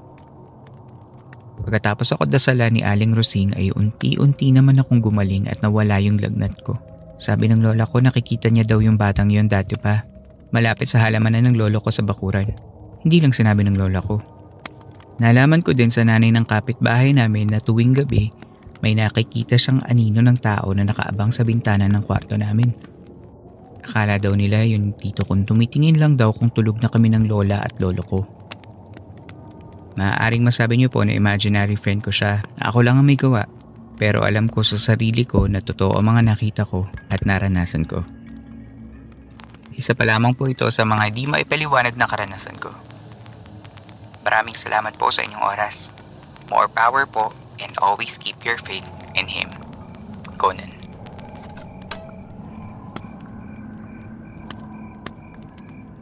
Pagkatapos 1.61 2.17
ako 2.17 2.25
dasala 2.25 2.71
ni 2.73 2.81
Aling 2.81 3.13
Rosing 3.13 3.53
ay 3.53 3.69
unti-unti 3.75 4.49
naman 4.49 4.81
akong 4.81 5.03
gumaling 5.03 5.45
at 5.51 5.61
nawala 5.61 6.01
yung 6.01 6.17
lagnat 6.17 6.57
ko. 6.65 6.79
Sabi 7.21 7.45
ng 7.51 7.61
lola 7.61 7.85
ko 7.85 8.01
nakikita 8.01 8.49
niya 8.49 8.65
daw 8.65 8.81
yung 8.81 8.97
batang 8.97 9.29
yon 9.29 9.45
dati 9.45 9.77
pa. 9.77 10.01
Malapit 10.49 10.89
sa 10.89 11.05
halamanan 11.05 11.53
ng 11.53 11.55
lolo 11.59 11.77
ko 11.77 11.93
sa 11.93 12.01
bakuran. 12.01 12.70
Hindi 13.01 13.17
lang 13.21 13.33
sinabi 13.33 13.65
ng 13.65 13.77
lola 13.77 14.01
ko. 14.01 14.21
Nalaman 15.21 15.61
ko 15.61 15.73
din 15.73 15.93
sa 15.93 16.01
nanay 16.01 16.33
ng 16.33 16.45
kapitbahay 16.45 17.13
namin 17.13 17.53
na 17.53 17.61
tuwing 17.61 17.93
gabi 17.93 18.33
may 18.81 18.97
nakikita 18.97 19.55
siyang 19.61 19.85
anino 19.85 20.25
ng 20.25 20.41
tao 20.41 20.73
na 20.73 20.81
nakaabang 20.81 21.29
sa 21.29 21.45
bintana 21.45 21.85
ng 21.85 22.01
kwarto 22.01 22.33
namin. 22.33 22.73
Akala 23.85 24.17
daw 24.17 24.33
nila 24.33 24.65
yung 24.65 24.97
tito 24.97 25.21
kong 25.21 25.45
tumitingin 25.45 26.01
lang 26.01 26.17
daw 26.17 26.33
kung 26.33 26.49
tulog 26.49 26.81
na 26.81 26.89
kami 26.89 27.13
ng 27.13 27.29
lola 27.29 27.61
at 27.61 27.77
lolo 27.77 28.01
ko. 28.01 28.19
Maaaring 30.01 30.41
masabi 30.41 30.81
niyo 30.81 30.89
po 30.89 31.05
na 31.05 31.13
imaginary 31.13 31.77
friend 31.77 32.01
ko 32.01 32.09
siya 32.09 32.41
ako 32.57 32.81
lang 32.81 32.97
ang 32.97 33.05
may 33.05 33.17
gawa. 33.17 33.45
Pero 34.01 34.25
alam 34.25 34.49
ko 34.49 34.65
sa 34.65 34.81
sarili 34.81 35.29
ko 35.29 35.45
na 35.45 35.61
totoo 35.61 36.01
ang 36.01 36.09
mga 36.09 36.33
nakita 36.33 36.65
ko 36.65 36.89
at 37.13 37.21
naranasan 37.21 37.85
ko. 37.85 38.01
Isa 39.77 39.93
pa 39.93 40.09
lamang 40.09 40.33
po 40.33 40.49
ito 40.49 40.65
sa 40.73 40.81
mga 40.89 41.13
di 41.13 41.29
maipaliwanag 41.29 41.93
na 41.93 42.09
karanasan 42.09 42.57
ko. 42.57 42.73
Maraming 44.21 44.53
salamat 44.53 44.93
po 45.01 45.09
sa 45.09 45.25
inyong 45.25 45.41
oras. 45.41 45.89
More 46.53 46.69
power 46.69 47.09
po 47.09 47.33
and 47.57 47.73
always 47.81 48.13
keep 48.21 48.37
your 48.45 48.61
faith 48.61 48.85
in 49.17 49.25
Him. 49.25 49.49
Conan. 50.37 50.73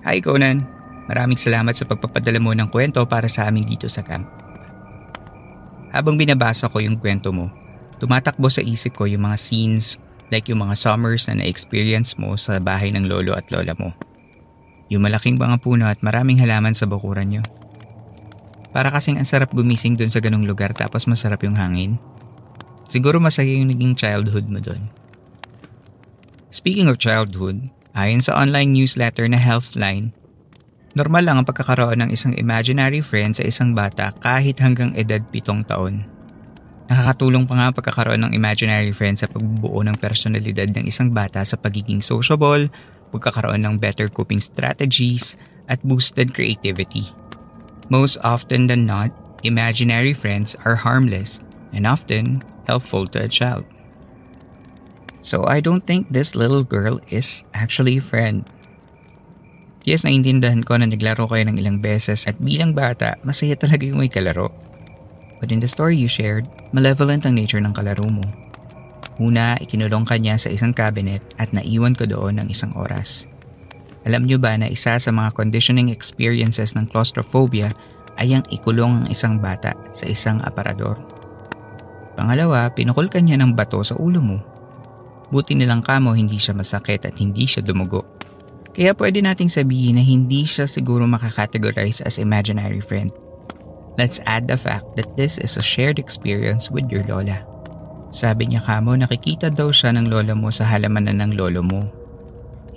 Hi 0.03 0.19
Conan. 0.23 0.63
Maraming 1.09 1.39
salamat 1.41 1.73
sa 1.73 1.87
pagpapadala 1.89 2.37
mo 2.37 2.53
ng 2.53 2.69
kwento 2.69 3.01
para 3.09 3.25
sa 3.25 3.49
amin 3.49 3.65
dito 3.65 3.89
sa 3.89 4.05
camp. 4.05 4.29
Habang 5.89 6.21
binabasa 6.21 6.69
ko 6.69 6.77
yung 6.79 7.01
kwento 7.01 7.33
mo, 7.33 7.49
tumatakbo 7.97 8.45
sa 8.47 8.61
isip 8.61 8.93
ko 8.93 9.09
yung 9.09 9.25
mga 9.25 9.37
scenes 9.41 9.97
like 10.29 10.45
yung 10.47 10.61
mga 10.61 10.77
summers 10.77 11.25
na 11.25 11.41
na-experience 11.41 12.13
mo 12.21 12.37
sa 12.37 12.61
bahay 12.61 12.93
ng 12.93 13.09
lolo 13.09 13.33
at 13.33 13.49
lola 13.49 13.73
mo. 13.73 13.89
Yung 14.89 15.05
malaking 15.05 15.37
mga 15.37 15.57
puno 15.61 15.89
at 15.89 16.01
maraming 16.05 16.37
halaman 16.37 16.77
sa 16.77 16.85
bakuran 16.85 17.33
nyo. 17.33 17.43
Para 18.69 18.93
kasing 18.93 19.17
ang 19.17 19.25
sarap 19.25 19.49
gumising 19.51 19.97
dun 19.97 20.13
sa 20.13 20.21
ganong 20.21 20.45
lugar 20.45 20.73
tapos 20.77 21.09
masarap 21.09 21.41
yung 21.41 21.57
hangin. 21.57 21.97
Siguro 22.89 23.17
masaya 23.17 23.49
yung 23.49 23.69
naging 23.69 23.97
childhood 23.97 24.49
mo 24.49 24.61
dun. 24.61 24.89
Speaking 26.49 26.89
of 26.89 26.97
childhood, 26.97 27.69
ayon 27.93 28.21
sa 28.21 28.37
online 28.37 28.73
newsletter 28.73 29.29
na 29.29 29.37
Healthline, 29.37 30.13
Normal 30.97 31.21
lang 31.21 31.37
ang 31.37 31.45
pagkakaroon 31.45 32.01
ng 32.01 32.09
isang 32.09 32.33
imaginary 32.33 33.05
friend 33.05 33.37
sa 33.37 33.45
isang 33.45 33.77
bata 33.77 34.09
kahit 34.25 34.57
hanggang 34.57 34.89
edad 34.97 35.21
pitong 35.29 35.61
taon. 35.61 36.01
Nakakatulong 36.89 37.45
pa 37.45 37.53
nga 37.53 37.65
ang 37.69 37.75
pagkakaroon 37.77 38.21
ng 38.25 38.33
imaginary 38.33 38.89
friend 38.89 39.21
sa 39.21 39.29
pagbubuo 39.29 39.85
ng 39.85 40.01
personalidad 40.01 40.65
ng 40.73 40.89
isang 40.89 41.13
bata 41.13 41.45
sa 41.45 41.61
pagiging 41.61 42.01
sociable, 42.01 42.65
pagkakaroon 43.13 43.61
ng 43.61 43.77
better 43.77 44.09
coping 44.09 44.41
strategies, 44.41 45.37
at 45.69 45.77
boosted 45.85 46.33
creativity. 46.33 47.13
Most 47.89 48.21
often 48.21 48.69
than 48.69 48.85
not, 48.85 49.09
imaginary 49.41 50.13
friends 50.13 50.53
are 50.61 50.77
harmless 50.77 51.41
and 51.73 51.89
often 51.89 52.45
helpful 52.69 53.09
to 53.09 53.25
a 53.25 53.27
child. 53.27 53.65
So 55.25 55.43
I 55.49 55.59
don't 55.59 55.81
think 55.81 56.13
this 56.13 56.37
little 56.37 56.63
girl 56.63 57.01
is 57.09 57.43
actually 57.53 57.97
a 57.97 58.05
friend. 58.05 58.45
Yes, 59.83 60.05
naiintindihan 60.05 60.61
ko 60.69 60.77
na 60.77 60.85
naglaro 60.85 61.25
kayo 61.25 61.49
ng 61.49 61.57
ilang 61.57 61.81
beses 61.81 62.29
at 62.29 62.37
bilang 62.37 62.77
bata, 62.77 63.17
masaya 63.25 63.57
talaga 63.57 63.89
yung 63.89 64.05
may 64.05 64.11
kalaro. 64.11 64.53
But 65.41 65.49
in 65.49 65.63
the 65.63 65.71
story 65.71 65.97
you 65.97 66.05
shared, 66.05 66.45
malevolent 66.69 67.25
ang 67.25 67.41
nature 67.41 67.63
ng 67.63 67.73
kalaro 67.73 68.05
mo. 68.05 68.21
Una, 69.17 69.57
ikinulong 69.57 70.05
ka 70.05 70.15
niya 70.21 70.37
sa 70.37 70.53
isang 70.53 70.77
cabinet 70.77 71.25
at 71.41 71.51
naiwan 71.51 71.97
ko 71.97 72.05
doon 72.05 72.37
ng 72.37 72.47
isang 72.53 72.71
oras. 72.77 73.25
Alam 74.07 74.27
niyo 74.27 74.39
ba 74.39 74.55
na 74.55 74.71
isa 74.71 74.95
sa 74.95 75.11
mga 75.11 75.35
conditioning 75.35 75.91
experiences 75.91 76.77
ng 76.77 76.87
claustrophobia 76.87 77.75
ay 78.19 78.35
ang 78.35 78.45
ikulong 78.51 79.03
ang 79.03 79.07
isang 79.11 79.39
bata 79.39 79.75
sa 79.91 80.07
isang 80.07 80.39
aparador. 80.43 80.99
Pangalawa, 82.19 82.67
pinukol 82.71 83.07
ka 83.07 83.23
niya 83.23 83.39
ng 83.39 83.55
bato 83.55 83.79
sa 83.79 83.95
ulo 83.95 84.19
mo. 84.19 84.37
Buti 85.31 85.55
nilang 85.55 85.79
kamo 85.79 86.11
hindi 86.11 86.35
siya 86.35 86.51
masakit 86.51 87.07
at 87.07 87.15
hindi 87.15 87.47
siya 87.47 87.63
dumugo. 87.63 88.03
Kaya 88.75 88.95
pwede 88.95 89.23
nating 89.23 89.51
sabihin 89.51 89.99
na 89.99 90.03
hindi 90.03 90.43
siya 90.43 90.67
siguro 90.67 91.07
makakategorize 91.07 92.03
as 92.03 92.19
imaginary 92.19 92.83
friend. 92.83 93.11
Let's 93.99 94.23
add 94.23 94.47
the 94.47 94.55
fact 94.55 94.95
that 94.95 95.19
this 95.19 95.35
is 95.35 95.59
a 95.59 95.63
shared 95.63 95.99
experience 95.99 96.71
with 96.71 96.87
your 96.87 97.03
lola. 97.03 97.43
Sabi 98.09 98.47
niya 98.47 98.63
kamo 98.63 98.95
nakikita 98.95 99.51
daw 99.51 99.69
siya 99.69 99.91
ng 99.95 100.07
lola 100.07 100.33
mo 100.33 100.49
sa 100.49 100.63
halamanan 100.65 101.19
ng 101.19 101.31
lolo 101.35 101.61
mo. 101.61 101.81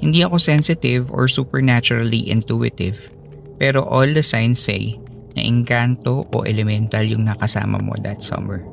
Hindi 0.02 0.26
ako 0.26 0.36
sensitive 0.42 1.14
or 1.14 1.30
supernaturally 1.30 2.26
intuitive 2.26 3.14
pero 3.62 3.86
all 3.86 4.10
the 4.10 4.26
signs 4.26 4.58
say 4.58 4.98
na 5.38 5.46
engkanto 5.46 6.26
o 6.34 6.42
elemental 6.42 7.06
yung 7.06 7.30
nakasama 7.30 7.78
mo 7.78 7.94
that 8.02 8.18
summer. 8.18 8.66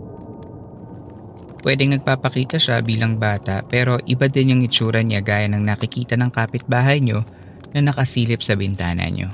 Pwedeng 1.61 1.93
nagpapakita 1.93 2.57
siya 2.57 2.81
bilang 2.81 3.21
bata 3.21 3.61
pero 3.61 4.01
iba 4.09 4.25
din 4.25 4.57
yung 4.57 4.65
itsura 4.65 5.05
niya 5.05 5.21
gaya 5.21 5.45
ng 5.45 5.61
nakikita 5.61 6.17
ng 6.17 6.33
kapitbahay 6.33 6.97
nyo 6.97 7.21
na 7.77 7.85
nakasilip 7.85 8.41
sa 8.41 8.57
bintana 8.57 9.05
nyo. 9.13 9.29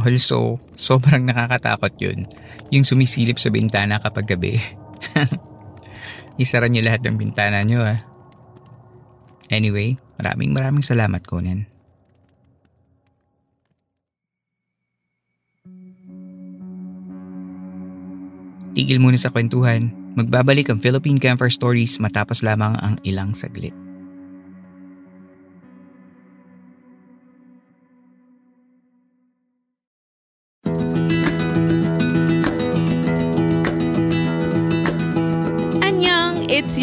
Also, 0.00 0.58
sobrang 0.74 1.22
nakakatakot 1.28 1.92
yun. 2.00 2.26
Yung 2.72 2.82
sumisilip 2.82 3.38
sa 3.38 3.52
bintana 3.52 4.00
kapag 4.02 4.26
gabi. 4.26 4.58
Isara 6.42 6.66
niyo 6.66 6.82
lahat 6.82 7.06
ng 7.06 7.14
bintana 7.20 7.62
nyo 7.62 7.84
ah. 7.84 8.13
Anyway, 9.52 10.00
maraming 10.16 10.56
maraming 10.56 10.84
salamat 10.84 11.20
Conan. 11.28 11.68
Tigil 18.74 18.98
muna 18.98 19.14
sa 19.14 19.30
kwentuhan. 19.30 19.94
Magbabalik 20.18 20.66
ang 20.66 20.82
Philippine 20.82 21.22
Camper 21.22 21.46
Stories 21.46 22.02
matapos 22.02 22.42
lamang 22.42 22.74
ang 22.82 22.98
ilang 23.06 23.30
saglit. 23.30 23.83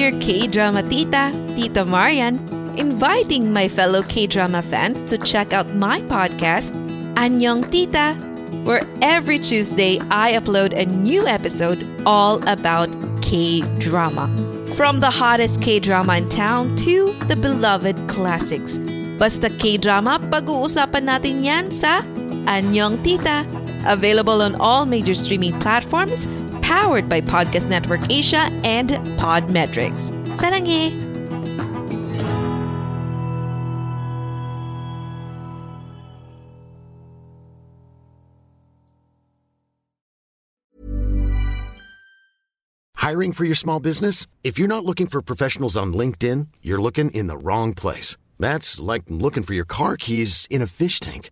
Your 0.01 0.17
K-drama 0.17 0.81
tita, 0.89 1.29
Tita 1.53 1.86
Marian, 1.86 2.41
inviting 2.74 3.53
my 3.53 3.70
fellow 3.70 4.01
K-drama 4.01 4.65
fans 4.65 5.05
to 5.05 5.15
check 5.20 5.53
out 5.53 5.75
my 5.77 6.01
podcast, 6.10 6.74
Annyeong 7.13 7.70
Tita, 7.70 8.17
where 8.65 8.81
every 9.05 9.38
Tuesday 9.38 10.01
I 10.10 10.34
upload 10.34 10.74
a 10.74 10.89
new 10.89 11.27
episode 11.27 11.86
all 12.03 12.41
about 12.50 12.89
K-drama. 13.22 14.25
From 14.74 15.05
the 15.05 15.13
hottest 15.13 15.62
K-drama 15.62 16.17
in 16.17 16.29
town 16.29 16.75
to 16.77 17.13
the 17.29 17.38
beloved 17.38 17.93
classics. 18.10 18.81
Basta 19.22 19.53
K-drama, 19.53 20.17
pag-uusapan 20.34 21.13
natin 21.13 21.46
yan 21.46 21.70
sa 21.70 22.01
Anyong 22.50 23.05
Tita. 23.05 23.46
Available 23.86 24.41
on 24.41 24.58
all 24.58 24.89
major 24.89 25.13
streaming 25.13 25.53
platforms, 25.62 26.25
powered 26.72 27.10
by 27.10 27.20
Podcast 27.20 27.68
Network 27.68 28.00
Asia 28.10 28.50
and 28.63 28.92
Podmetrics. 29.20 30.10
Sarangi! 30.38 31.12
Hiring 42.96 43.34
for 43.34 43.44
your 43.44 43.56
small 43.56 43.82
business? 43.82 44.25
If 44.46 44.58
you're 44.58 44.70
not 44.70 44.86
looking 44.86 45.08
for 45.08 45.22
professionals 45.22 45.75
on 45.75 45.92
LinkedIn, 45.92 46.48
you're 46.62 46.82
looking 46.82 47.12
in 47.12 47.28
the 47.28 47.36
wrong 47.36 47.74
place. 47.74 48.16
That's 48.40 48.80
like 48.80 49.04
looking 49.10 49.44
for 49.44 49.54
your 49.54 49.66
car 49.66 49.98
keys 49.98 50.48
in 50.50 50.62
a 50.62 50.68
fish 50.68 51.01
tank. 51.01 51.32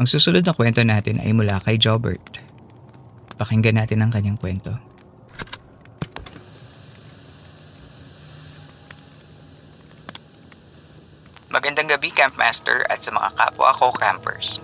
Ang 0.00 0.08
susunod 0.08 0.48
na 0.48 0.56
kwento 0.56 0.80
natin 0.80 1.20
ay 1.20 1.36
mula 1.36 1.60
kay 1.60 1.76
Jobert. 1.76 2.40
Pakinggan 3.36 3.76
natin 3.76 4.00
ang 4.00 4.08
kanyang 4.08 4.40
kwento. 4.40 4.72
Magandang 11.52 11.92
gabi, 11.92 12.08
Campmaster, 12.16 12.88
at 12.88 13.04
sa 13.04 13.12
mga 13.12 13.28
kapwa 13.36 13.76
ko 13.76 13.92
campers. 13.92 14.56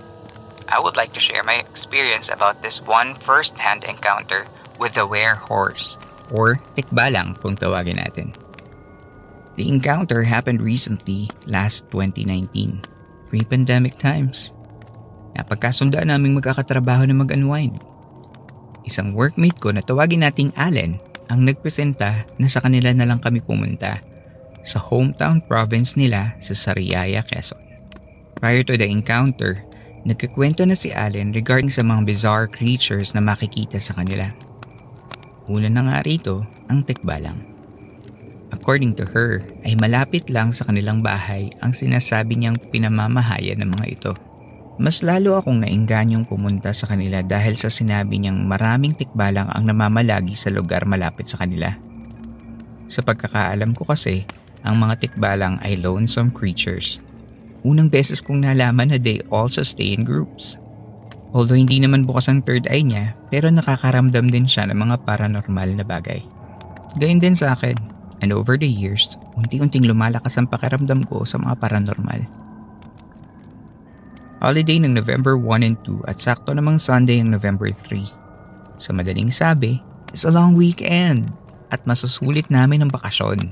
I 0.73 0.81
would 0.81 0.97
like 0.97 1.13
to 1.13 1.21
share 1.21 1.45
my 1.45 1.61
experience 1.61 2.33
about 2.33 2.65
this 2.65 2.81
one 2.81 3.13
first-hand 3.21 3.85
encounter 3.85 4.49
with 4.81 4.97
the 4.97 5.05
were 5.05 5.37
horse, 5.37 6.01
or 6.33 6.57
tikbalang 6.81 7.37
kung 7.45 7.61
tawagin 7.61 8.01
natin. 8.01 8.33
The 9.61 9.69
encounter 9.69 10.25
happened 10.25 10.65
recently, 10.65 11.29
last 11.45 11.85
2019, 11.93 12.81
pre-pandemic 13.29 14.01
times. 14.01 14.56
Napagkasundaan 15.37 16.09
naming 16.09 16.33
magkakatrabaho 16.33 17.05
na 17.05 17.13
mag-unwind. 17.13 17.77
Isang 18.89 19.13
workmate 19.13 19.61
ko 19.61 19.69
na 19.71 19.85
tawagin 19.85 20.25
nating 20.25 20.57
Allen 20.57 20.97
ang 21.29 21.45
nagpresenta 21.45 22.25
na 22.41 22.49
sa 22.49 22.65
kanila 22.65 22.89
na 22.97 23.05
lang 23.05 23.21
kami 23.21 23.45
pumunta 23.45 24.01
sa 24.67 24.83
hometown 24.83 25.45
province 25.45 25.95
nila 25.95 26.35
sa 26.43 26.57
Sariaya, 26.57 27.23
Quezon. 27.23 27.61
Prior 28.41 28.67
to 28.67 28.75
the 28.75 28.89
encounter, 28.89 29.63
nagkikwento 30.03 30.67
na 30.67 30.75
si 30.75 30.91
Allen 30.91 31.31
regarding 31.31 31.71
sa 31.71 31.87
mga 31.87 32.03
bizarre 32.03 32.49
creatures 32.51 33.15
na 33.15 33.23
makikita 33.23 33.79
sa 33.79 33.95
kanila. 33.95 34.33
Una 35.47 35.71
na 35.71 35.83
nga 35.87 35.99
rito 36.03 36.43
ang 36.67 36.83
tekbalang. 36.83 37.39
According 38.51 38.99
to 38.99 39.07
her, 39.11 39.43
ay 39.67 39.79
malapit 39.79 40.27
lang 40.31 40.51
sa 40.55 40.67
kanilang 40.67 41.03
bahay 41.03 41.51
ang 41.63 41.75
sinasabi 41.75 42.39
niyang 42.39 42.59
pinamamahayan 42.71 43.63
ng 43.63 43.71
mga 43.79 43.87
ito. 43.87 44.13
Mas 44.77 45.01
lalo 45.01 45.41
akong 45.41 45.65
naingganyong 45.65 46.29
pumunta 46.29 46.69
sa 46.77 46.85
kanila 46.85 47.25
dahil 47.25 47.57
sa 47.57 47.73
sinabi 47.73 48.21
niyang 48.21 48.45
maraming 48.45 48.93
tikbalang 48.93 49.49
ang 49.49 49.65
namamalagi 49.65 50.37
sa 50.37 50.53
lugar 50.53 50.85
malapit 50.85 51.33
sa 51.33 51.41
kanila. 51.41 51.73
Sa 52.85 53.01
pagkakaalam 53.01 53.73
ko 53.73 53.89
kasi, 53.89 54.29
ang 54.61 54.77
mga 54.77 55.01
tikbalang 55.01 55.57
ay 55.65 55.81
lonesome 55.81 56.29
creatures. 56.29 57.01
Unang 57.65 57.89
beses 57.89 58.21
kong 58.21 58.45
nalaman 58.45 58.93
na 58.93 59.01
they 59.01 59.25
also 59.33 59.65
stay 59.65 59.97
in 59.97 60.05
groups. 60.05 60.61
Although 61.33 61.59
hindi 61.59 61.81
naman 61.81 62.05
bukas 62.05 62.29
ang 62.29 62.45
third 62.45 62.69
eye 62.69 62.85
niya, 62.85 63.17
pero 63.33 63.49
nakakaramdam 63.49 64.29
din 64.29 64.47
siya 64.47 64.69
ng 64.69 64.77
mga 64.77 65.09
paranormal 65.09 65.69
na 65.73 65.85
bagay. 65.89 66.21
Gayun 67.01 67.19
din 67.19 67.35
sa 67.35 67.57
akin, 67.57 67.75
and 68.21 68.31
over 68.31 68.57
the 68.57 68.69
years, 68.69 69.17
unti-unting 69.37 69.85
lumalakas 69.85 70.37
ang 70.37 70.47
pakiramdam 70.47 71.05
ko 71.09 71.27
sa 71.27 71.41
mga 71.41 71.59
paranormal. 71.59 72.25
Holiday 74.37 74.77
ng 74.77 74.93
November 74.93 75.41
1 75.41 75.65
and 75.65 75.81
2 75.89 76.05
at 76.05 76.21
sakto 76.21 76.53
namang 76.53 76.77
Sunday 76.77 77.25
ang 77.25 77.33
November 77.33 77.73
3. 77.89 78.05
Sa 78.77 78.93
madaling 78.93 79.33
sabi, 79.33 79.81
is 80.13 80.29
a 80.29 80.33
long 80.33 80.53
weekend 80.53 81.33
at 81.73 81.81
masusulit 81.89 82.45
namin 82.53 82.85
ang 82.85 82.93
bakasyon. 82.93 83.49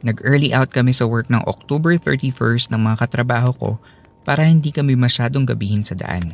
Nag-early 0.00 0.56
out 0.56 0.72
kami 0.72 0.96
sa 0.96 1.04
work 1.04 1.28
ng 1.28 1.44
October 1.44 2.00
31st 2.00 2.72
ng 2.72 2.80
mga 2.88 2.96
katrabaho 3.04 3.52
ko 3.52 3.70
para 4.24 4.48
hindi 4.48 4.72
kami 4.72 4.96
masyadong 4.96 5.44
gabihin 5.44 5.84
sa 5.84 5.92
daan. 5.92 6.32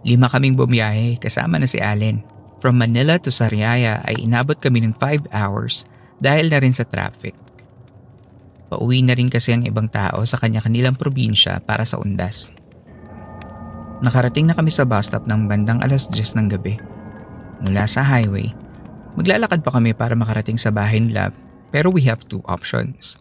Lima 0.00 0.32
kaming 0.32 0.56
bumiyahe 0.56 1.20
kasama 1.20 1.60
na 1.60 1.68
si 1.68 1.80
Allen. 1.84 2.24
From 2.64 2.80
Manila 2.80 3.20
to 3.20 3.28
Sariaya 3.28 4.00
ay 4.08 4.24
inabot 4.24 4.56
kami 4.56 4.80
ng 4.80 4.96
5 4.96 5.28
hours 5.36 5.84
dahil 6.16 6.48
na 6.48 6.64
rin 6.64 6.72
sa 6.72 6.88
traffic. 6.88 7.36
Pauwi 8.74 9.06
na 9.06 9.14
rin 9.14 9.30
kasi 9.30 9.54
ang 9.54 9.62
ibang 9.62 9.86
tao 9.86 10.26
sa 10.26 10.34
kanya-kanilang 10.34 10.98
probinsya 10.98 11.62
para 11.62 11.86
sa 11.86 12.02
undas. 12.02 12.50
Nakarating 14.02 14.50
na 14.50 14.58
kami 14.58 14.74
sa 14.74 14.82
bus 14.82 15.06
stop 15.06 15.30
ng 15.30 15.46
bandang 15.46 15.78
alas 15.78 16.10
10 16.10 16.34
ng 16.42 16.48
gabi. 16.58 16.74
Mula 17.62 17.86
sa 17.86 18.02
highway, 18.02 18.50
maglalakad 19.14 19.62
pa 19.62 19.78
kami 19.78 19.94
para 19.94 20.18
makarating 20.18 20.58
sa 20.58 20.74
bahay 20.74 20.98
nila 20.98 21.30
pero 21.70 21.86
we 21.94 22.02
have 22.02 22.18
two 22.26 22.42
options. 22.50 23.14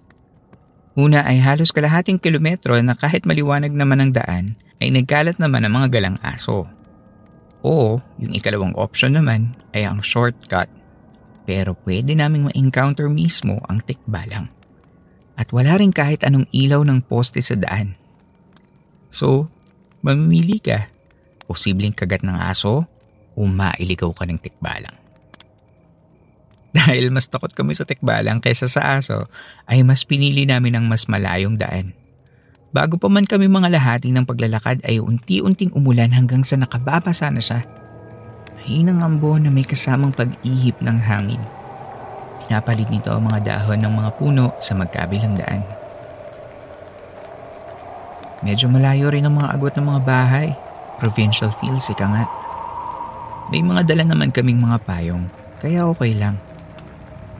Una 0.97 1.21
ay 1.21 1.37
halos 1.37 1.69
kalahating 1.69 2.17
kilometro 2.17 2.73
na 2.81 2.97
kahit 2.97 3.29
maliwanag 3.29 3.77
naman 3.77 4.01
ang 4.01 4.09
daan 4.09 4.45
ay 4.81 4.89
nagkalat 4.89 5.37
naman 5.37 5.69
ang 5.69 5.77
mga 5.77 5.93
galang 5.93 6.17
aso. 6.25 6.65
O 7.61 8.01
yung 8.17 8.33
ikalawang 8.33 8.73
option 8.73 9.13
naman 9.13 9.53
ay 9.77 9.85
ang 9.85 10.01
shortcut. 10.01 10.65
Pero 11.45 11.77
pwede 11.85 12.17
naming 12.17 12.49
ma-encounter 12.49 13.05
mismo 13.05 13.61
ang 13.69 13.85
tikbalang. 13.85 14.49
At 15.33 15.49
wala 15.49 15.81
rin 15.81 15.89
kahit 15.89 16.21
anong 16.21 16.45
ilaw 16.53 16.85
ng 16.85 17.05
poste 17.05 17.41
sa 17.41 17.57
daan. 17.57 17.97
So, 19.09 19.49
mamimili 20.05 20.61
ka. 20.61 20.89
Posibleng 21.49 21.93
kagat 21.93 22.21
ng 22.21 22.37
aso 22.37 22.85
o 23.33 23.39
mailigaw 23.45 24.13
ka 24.13 24.25
ng 24.29 24.39
tikbalang. 24.41 24.97
Dahil 26.77 27.13
mas 27.13 27.29
takot 27.29 27.53
kami 27.53 27.77
sa 27.77 27.85
tikbalang 27.85 28.41
kaysa 28.41 28.65
sa 28.65 28.97
aso, 28.97 29.29
ay 29.69 29.85
mas 29.85 30.01
pinili 30.01 30.49
namin 30.49 30.77
ang 30.77 30.85
mas 30.89 31.05
malayong 31.05 31.57
daan. 31.57 31.93
Bago 32.73 32.97
pa 32.97 33.05
man 33.05 33.29
kami 33.29 33.45
mga 33.45 33.69
lahati 33.69 34.09
ng 34.09 34.25
paglalakad 34.25 34.81
ay 34.81 34.97
unti-unting 34.97 35.69
umulan 35.77 36.09
hanggang 36.09 36.41
sa 36.41 36.57
nakababasa 36.57 37.29
na 37.29 37.37
siya. 37.37 37.61
Mahinang 38.57 39.05
ambon 39.05 39.45
na 39.45 39.53
may 39.53 39.61
kasamang 39.61 40.09
pag-ihip 40.09 40.81
ng 40.81 40.97
hangin. 40.97 41.41
Pinapalit 42.53 42.85
nito 42.93 43.09
ang 43.09 43.25
mga 43.25 43.41
dahon 43.49 43.81
ng 43.81 43.93
mga 43.97 44.09
puno 44.13 44.53
sa 44.61 44.77
magkabilang 44.77 45.33
daan. 45.33 45.65
Medyo 48.45 48.69
malayo 48.69 49.09
rin 49.09 49.25
ang 49.25 49.41
mga 49.41 49.57
agot 49.57 49.73
ng 49.73 49.89
mga 49.89 50.01
bahay. 50.05 50.53
Provincial 51.01 51.49
feels, 51.57 51.89
ika 51.89 52.05
nga. 52.05 52.29
May 53.49 53.65
mga 53.65 53.89
dala 53.89 54.05
naman 54.05 54.29
kaming 54.29 54.61
mga 54.61 54.85
payong, 54.85 55.33
kaya 55.65 55.81
okay 55.89 56.13
lang. 56.13 56.37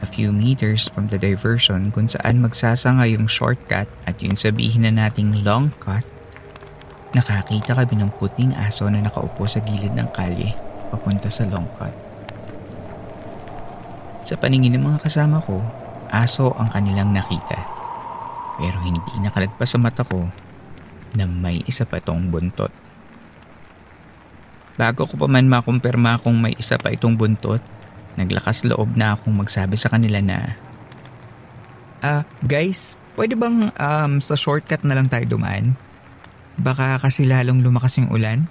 A 0.02 0.06
few 0.10 0.34
meters 0.34 0.90
from 0.90 1.06
the 1.06 1.18
diversion 1.22 1.94
kung 1.94 2.10
saan 2.10 2.42
magsasanga 2.42 3.06
yung 3.06 3.30
shortcut 3.30 3.86
at 4.10 4.18
yung 4.18 4.34
sabihin 4.34 4.82
na 4.82 5.06
nating 5.06 5.46
long 5.46 5.70
cut, 5.78 6.02
nakakita 7.14 7.78
kami 7.78 8.02
ng 8.02 8.10
puting 8.18 8.50
aso 8.58 8.90
na 8.90 8.98
nakaupo 8.98 9.46
sa 9.46 9.62
gilid 9.62 9.94
ng 9.94 10.10
kalye 10.10 10.58
papunta 10.90 11.30
sa 11.30 11.46
long 11.46 11.70
cut. 11.78 12.13
Sa 14.24 14.40
paningin 14.40 14.74
ng 14.74 14.84
mga 14.88 15.04
kasama 15.04 15.38
ko, 15.44 15.60
aso 16.08 16.56
ang 16.56 16.72
kanilang 16.72 17.12
nakita. 17.12 17.60
Pero 18.56 18.80
hindi 18.80 19.12
nakalagpas 19.20 19.68
sa 19.68 19.78
mata 19.78 20.02
ko 20.02 20.24
na 21.14 21.28
may 21.28 21.60
isa 21.68 21.84
pa 21.84 22.00
itong 22.00 22.32
buntot. 22.32 22.72
Bago 24.74 25.06
ko 25.06 25.14
pa 25.14 25.28
man 25.30 25.46
makumpirma 25.46 26.18
kung 26.18 26.40
may 26.40 26.56
isa 26.58 26.80
pa 26.80 26.90
itong 26.90 27.14
buntot, 27.14 27.62
Naglakas 28.14 28.62
loob 28.62 28.94
na 28.94 29.18
akong 29.18 29.34
magsabi 29.34 29.74
sa 29.74 29.90
kanila 29.90 30.22
na, 30.22 30.54
Ah, 32.04 32.20
uh, 32.20 32.22
guys, 32.46 32.94
pwede 33.18 33.34
bang 33.34 33.72
um, 33.74 34.12
sa 34.20 34.36
shortcut 34.38 34.84
na 34.86 34.94
lang 34.94 35.10
tayo 35.10 35.24
dumaan? 35.26 35.74
Baka 36.54 37.00
kasi 37.02 37.26
lalong 37.26 37.64
lumakas 37.64 37.98
yung 37.98 38.12
ulan? 38.14 38.46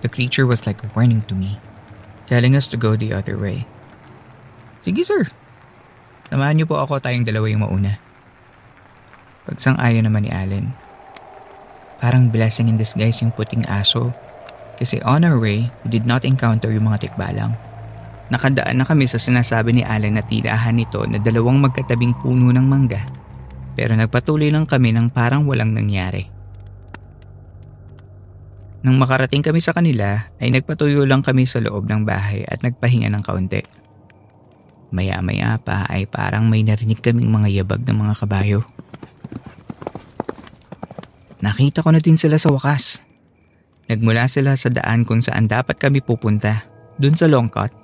The 0.00 0.08
creature 0.08 0.48
was 0.48 0.64
like 0.64 0.80
warning 0.96 1.26
to 1.28 1.34
me, 1.36 1.60
telling 2.26 2.54
us 2.54 2.68
to 2.70 2.76
go 2.76 2.94
the 2.98 3.14
other 3.14 3.38
way. 3.38 3.64
Sige 4.82 5.06
sir, 5.06 5.30
samahan 6.28 6.58
niyo 6.58 6.66
po 6.66 6.82
ako 6.82 6.98
tayong 6.98 7.26
dalawa 7.26 7.46
yung 7.46 7.62
mauna. 7.62 7.98
Pagsang-ayon 9.46 10.06
naman 10.06 10.26
ni 10.26 10.30
Allen. 10.30 10.74
Parang 12.02 12.30
blessing 12.30 12.66
in 12.66 12.78
disguise 12.78 13.22
yung 13.22 13.30
puting 13.34 13.62
aso 13.70 14.10
kasi 14.82 14.98
on 15.06 15.22
our 15.22 15.38
way, 15.38 15.70
we 15.86 15.94
did 15.94 16.10
not 16.10 16.26
encounter 16.26 16.66
yung 16.74 16.90
mga 16.90 17.06
tikbalang. 17.06 17.54
Nakadaan 18.34 18.82
na 18.82 18.84
kami 18.88 19.06
sa 19.06 19.20
sinasabi 19.20 19.78
ni 19.78 19.86
Alan 19.86 20.18
na 20.18 20.26
tirahan 20.26 20.74
nito 20.74 21.06
na 21.06 21.22
dalawang 21.22 21.62
magkatabing 21.62 22.18
puno 22.18 22.50
ng 22.50 22.66
mangga. 22.66 23.06
Pero 23.78 23.94
nagpatuloy 23.94 24.50
lang 24.50 24.66
kami 24.66 24.90
ng 24.90 25.14
parang 25.14 25.46
walang 25.46 25.70
nangyari. 25.70 26.26
Nang 28.82 28.98
makarating 28.98 29.46
kami 29.46 29.62
sa 29.62 29.70
kanila 29.70 30.26
ay 30.42 30.50
nagpatuyo 30.50 31.06
lang 31.06 31.22
kami 31.22 31.46
sa 31.46 31.62
loob 31.62 31.86
ng 31.86 32.02
bahay 32.02 32.42
at 32.42 32.66
nagpahinga 32.66 33.06
ng 33.14 33.22
kaunti. 33.22 33.62
Maya-maya 34.92 35.56
pa 35.62 35.86
ay 35.86 36.10
parang 36.10 36.50
may 36.50 36.66
narinig 36.66 37.00
kaming 37.00 37.30
mga 37.30 37.62
yabag 37.62 37.86
ng 37.86 37.96
mga 37.96 38.14
kabayo. 38.26 38.60
Nakita 41.42 41.82
ko 41.82 41.90
na 41.90 42.02
din 42.02 42.18
sila 42.18 42.38
sa 42.38 42.50
wakas. 42.54 43.02
Nagmula 43.90 44.30
sila 44.30 44.54
sa 44.54 44.70
daan 44.70 45.02
kung 45.02 45.18
saan 45.18 45.50
dapat 45.50 45.74
kami 45.78 45.98
pupunta, 45.98 46.62
dun 47.02 47.18
sa 47.18 47.26
long 47.26 47.50
cut. 47.50 47.74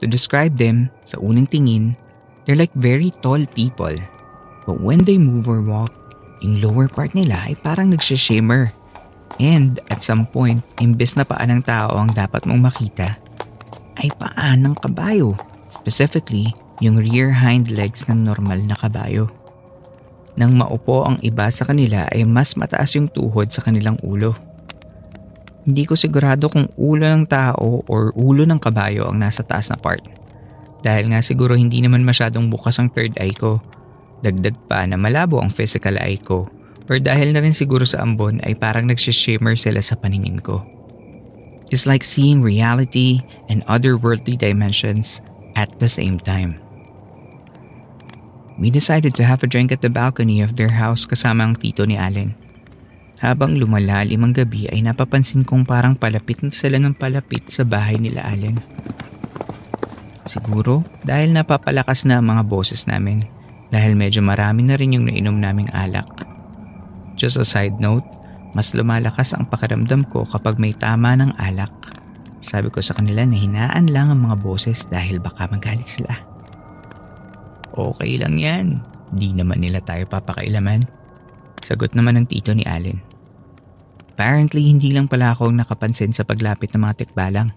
To 0.00 0.04
describe 0.04 0.60
them, 0.60 0.92
sa 1.00 1.16
unang 1.24 1.48
tingin, 1.48 1.96
they're 2.44 2.58
like 2.58 2.72
very 2.76 3.16
tall 3.24 3.40
people. 3.56 3.96
But 4.68 4.82
when 4.84 5.08
they 5.08 5.16
move 5.16 5.48
or 5.48 5.64
walk, 5.64 5.94
yung 6.44 6.60
lower 6.60 6.84
part 6.84 7.16
nila 7.16 7.48
ay 7.48 7.56
parang 7.64 7.96
nagsishimmer. 7.96 8.75
And 9.36 9.82
at 9.92 10.00
some 10.00 10.24
point, 10.24 10.64
imbes 10.80 11.18
na 11.18 11.28
paan 11.28 11.52
ng 11.52 11.62
tao 11.66 11.98
ang 11.98 12.14
dapat 12.14 12.48
mong 12.48 12.72
makita, 12.72 13.20
ay 14.00 14.08
paan 14.16 14.64
ng 14.64 14.74
kabayo. 14.80 15.36
Specifically, 15.68 16.52
yung 16.80 17.00
rear 17.00 17.32
hind 17.32 17.72
legs 17.72 18.04
ng 18.08 18.24
normal 18.24 18.60
na 18.64 18.76
kabayo. 18.76 19.28
Nang 20.36 20.52
maupo 20.52 21.08
ang 21.08 21.16
iba 21.24 21.48
sa 21.48 21.64
kanila 21.64 22.04
ay 22.12 22.28
mas 22.28 22.60
mataas 22.60 22.92
yung 22.96 23.08
tuhod 23.08 23.48
sa 23.48 23.64
kanilang 23.64 23.96
ulo. 24.04 24.36
Hindi 25.64 25.88
ko 25.88 25.96
sigurado 25.96 26.46
kung 26.52 26.68
ulo 26.76 27.08
ng 27.08 27.24
tao 27.26 27.82
or 27.88 28.12
ulo 28.14 28.44
ng 28.44 28.60
kabayo 28.60 29.08
ang 29.08 29.18
nasa 29.18 29.42
taas 29.42 29.72
na 29.72 29.80
part. 29.80 30.04
Dahil 30.84 31.10
nga 31.10 31.24
siguro 31.24 31.56
hindi 31.56 31.80
naman 31.80 32.04
masyadong 32.04 32.52
bukas 32.52 32.78
ang 32.78 32.92
third 32.92 33.16
eye 33.18 33.34
ko. 33.34 33.58
Dagdag 34.20 34.54
pa 34.68 34.84
na 34.86 35.00
malabo 35.00 35.40
ang 35.40 35.50
physical 35.50 35.98
eye 35.98 36.20
ko. 36.20 36.46
Or 36.86 37.02
dahil 37.02 37.34
na 37.34 37.42
rin 37.42 37.54
siguro 37.54 37.82
sa 37.82 38.02
ambon 38.06 38.38
ay 38.46 38.54
parang 38.54 38.86
nagsishimmer 38.86 39.58
sila 39.58 39.82
sa 39.82 39.98
paningin 39.98 40.38
ko. 40.38 40.62
It's 41.74 41.82
like 41.82 42.06
seeing 42.06 42.46
reality 42.46 43.26
and 43.50 43.66
otherworldly 43.66 44.38
dimensions 44.38 45.18
at 45.58 45.66
the 45.82 45.90
same 45.90 46.22
time. 46.22 46.62
We 48.56 48.70
decided 48.70 49.18
to 49.18 49.26
have 49.26 49.42
a 49.42 49.50
drink 49.50 49.74
at 49.74 49.82
the 49.82 49.90
balcony 49.92 50.40
of 50.40 50.54
their 50.54 50.72
house 50.72 51.04
kasama 51.04 51.44
ang 51.44 51.54
tito 51.58 51.84
ni 51.84 51.98
Allen. 51.98 52.38
Habang 53.20 53.58
lumalalim 53.58 54.22
ang 54.22 54.32
gabi 54.32 54.68
ay 54.70 54.84
napapansin 54.84 55.44
kong 55.44 55.66
parang 55.66 55.96
palapit 55.96 56.40
na 56.44 56.52
sila 56.52 56.78
ng 56.80 56.94
palapit 56.94 57.48
sa 57.50 57.66
bahay 57.66 57.98
nila 57.98 58.24
Allen. 58.24 58.56
Siguro 60.28 60.86
dahil 61.02 61.34
napapalakas 61.34 62.06
na 62.06 62.20
ang 62.20 62.30
mga 62.30 62.42
boses 62.46 62.84
namin 62.86 63.20
dahil 63.72 63.98
medyo 63.98 64.22
marami 64.22 64.62
na 64.64 64.78
rin 64.78 64.94
yung 64.94 65.08
nainom 65.10 65.36
naming 65.36 65.68
alak. 65.74 66.35
Just 67.16 67.40
a 67.40 67.46
side 67.48 67.80
note, 67.80 68.04
mas 68.52 68.76
lumalakas 68.76 69.32
ang 69.32 69.48
pakiramdam 69.48 70.04
ko 70.12 70.28
kapag 70.28 70.60
may 70.60 70.76
tama 70.76 71.16
ng 71.16 71.32
alak. 71.40 71.72
Sabi 72.44 72.68
ko 72.68 72.84
sa 72.84 72.92
kanila 72.92 73.24
na 73.24 73.34
hinaan 73.34 73.88
lang 73.88 74.12
ang 74.12 74.28
mga 74.28 74.36
boses 74.38 74.84
dahil 74.86 75.18
baka 75.18 75.48
magalit 75.48 75.88
sila. 75.88 76.12
Okay 77.72 78.20
lang 78.20 78.36
yan. 78.36 78.66
Di 79.12 79.32
naman 79.32 79.64
nila 79.64 79.80
tayo 79.80 80.04
papakailaman. 80.08 80.84
Sagot 81.64 81.96
naman 81.96 82.20
ng 82.20 82.26
tito 82.28 82.52
ni 82.52 82.62
Allen. 82.68 83.00
Apparently 84.16 84.64
hindi 84.64 84.96
lang 84.96 85.10
pala 85.10 85.36
ako 85.36 85.52
nakapansin 85.52 86.16
sa 86.16 86.24
paglapit 86.24 86.72
ng 86.72 86.80
mga 86.80 87.04
tikbalang. 87.04 87.52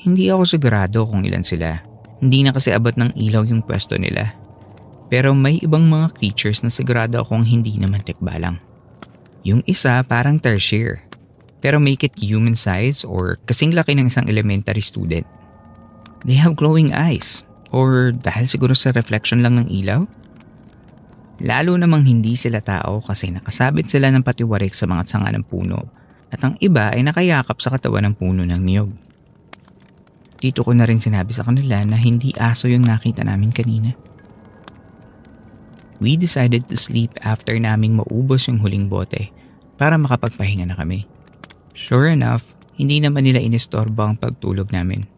Hindi 0.00 0.32
ako 0.32 0.48
sigurado 0.48 1.04
kung 1.04 1.24
ilan 1.26 1.44
sila. 1.44 1.82
Hindi 2.22 2.46
na 2.46 2.56
kasi 2.56 2.72
abot 2.72 2.96
ng 2.96 3.12
ilaw 3.12 3.44
yung 3.44 3.60
pwesto 3.60 4.00
nila. 4.00 4.32
Pero 5.06 5.32
may 5.32 5.62
ibang 5.62 5.86
mga 5.86 6.18
creatures 6.18 6.66
na 6.66 6.70
sigurado 6.70 7.22
akong 7.22 7.46
hindi 7.46 7.78
naman 7.78 8.02
tikbalang. 8.02 8.58
Yung 9.46 9.62
isa 9.70 10.02
parang 10.02 10.42
tertiary. 10.42 11.02
Pero 11.62 11.78
make 11.78 12.02
it 12.02 12.14
human 12.18 12.58
size 12.58 13.06
or 13.06 13.38
kasing 13.46 13.74
laki 13.74 13.94
ng 13.94 14.10
isang 14.10 14.26
elementary 14.26 14.82
student. 14.82 15.26
They 16.26 16.38
have 16.38 16.58
glowing 16.58 16.90
eyes. 16.90 17.46
Or 17.70 18.14
dahil 18.14 18.46
siguro 18.46 18.74
sa 18.74 18.94
reflection 18.94 19.42
lang 19.42 19.58
ng 19.58 19.68
ilaw? 19.70 20.06
Lalo 21.42 21.76
namang 21.76 22.08
hindi 22.08 22.32
sila 22.38 22.64
tao 22.64 23.04
kasi 23.04 23.28
nakasabit 23.28 23.92
sila 23.92 24.08
ng 24.08 24.24
patiwarik 24.24 24.72
sa 24.72 24.88
mga 24.88 25.04
sanga 25.04 25.30
ng 25.36 25.44
puno 25.44 25.84
at 26.32 26.40
ang 26.42 26.56
iba 26.58 26.90
ay 26.90 27.04
nakayakap 27.04 27.60
sa 27.60 27.70
katawan 27.76 28.08
ng 28.08 28.14
puno 28.16 28.42
ng 28.42 28.62
niyog. 28.62 28.90
Dito 30.36 30.64
ko 30.64 30.72
na 30.72 30.84
rin 30.88 31.00
sinabi 31.00 31.32
sa 31.32 31.44
kanila 31.44 31.80
na 31.84 31.96
hindi 31.96 32.32
aso 32.36 32.68
yung 32.68 32.84
nakita 32.84 33.24
namin 33.24 33.52
kanina. 33.52 33.92
We 35.96 36.20
decided 36.20 36.68
to 36.68 36.76
sleep 36.76 37.16
after 37.24 37.56
naming 37.56 37.96
maubos 37.96 38.52
yung 38.52 38.60
huling 38.60 38.92
bote 38.92 39.32
para 39.80 39.96
makapagpahinga 39.96 40.68
na 40.68 40.76
kami. 40.76 41.08
Sure 41.72 42.12
enough, 42.12 42.44
hindi 42.76 43.00
naman 43.00 43.24
nila 43.24 43.40
inistorbo 43.40 44.04
ang 44.04 44.20
pagtulog 44.20 44.68
namin. 44.72 45.08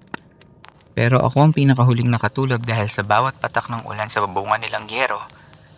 Pero 0.94 1.18
ako 1.22 1.50
ang 1.50 1.52
pinakahuling 1.54 2.10
nakatulog 2.10 2.62
dahil 2.62 2.86
sa 2.90 3.02
bawat 3.02 3.38
patak 3.42 3.70
ng 3.70 3.86
ulan 3.86 4.10
sa 4.10 4.22
babungan 4.22 4.62
nilang 4.62 4.86
yero 4.90 5.18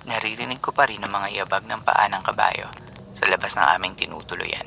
naririnig 0.08 0.60
ko 0.64 0.72
pa 0.72 0.88
rin 0.88 1.04
ang 1.04 1.12
mga 1.12 1.44
yabag 1.44 1.64
ng 1.68 1.80
paa 1.84 2.08
ng 2.08 2.22
kabayo 2.24 2.72
sa 3.12 3.28
labas 3.28 3.52
ng 3.52 3.66
aming 3.76 3.94
tinutuluyan. 4.00 4.64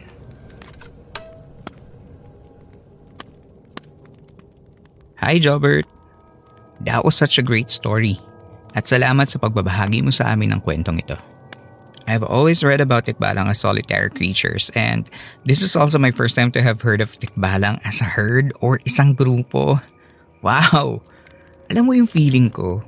Hi 5.18 5.42
Jobert! 5.42 5.90
That 6.84 7.02
was 7.02 7.18
such 7.18 7.40
a 7.40 7.46
great 7.46 7.74
story 7.74 8.20
at 8.74 8.90
salamat 8.90 9.30
sa 9.30 9.38
pagbabahagi 9.38 10.02
mo 10.02 10.10
sa 10.10 10.34
amin 10.34 10.54
ng 10.58 10.62
kwentong 10.62 11.02
ito. 11.02 11.18
I've 12.04 12.26
always 12.26 12.60
read 12.68 12.84
about 12.84 13.08
tikbalang 13.08 13.48
as 13.48 13.64
solitary 13.64 14.12
creatures 14.12 14.68
and 14.76 15.08
this 15.48 15.64
is 15.64 15.80
also 15.80 15.96
my 15.96 16.12
first 16.12 16.36
time 16.36 16.52
to 16.52 16.62
have 16.62 16.84
heard 16.84 17.00
of 17.00 17.16
tikbalang 17.16 17.80
as 17.88 18.04
a 18.04 18.08
herd 18.08 18.52
or 18.60 18.84
isang 18.84 19.16
grupo. 19.16 19.80
Wow! 20.44 21.00
Alam 21.72 21.84
mo 21.88 21.96
yung 21.96 22.10
feeling 22.12 22.52
ko? 22.52 22.84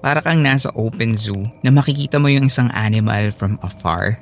Para 0.00 0.22
kang 0.22 0.40
nasa 0.40 0.70
open 0.78 1.18
zoo 1.18 1.44
na 1.66 1.74
makikita 1.74 2.22
mo 2.22 2.30
yung 2.30 2.46
isang 2.46 2.70
animal 2.72 3.34
from 3.34 3.58
afar. 3.60 4.16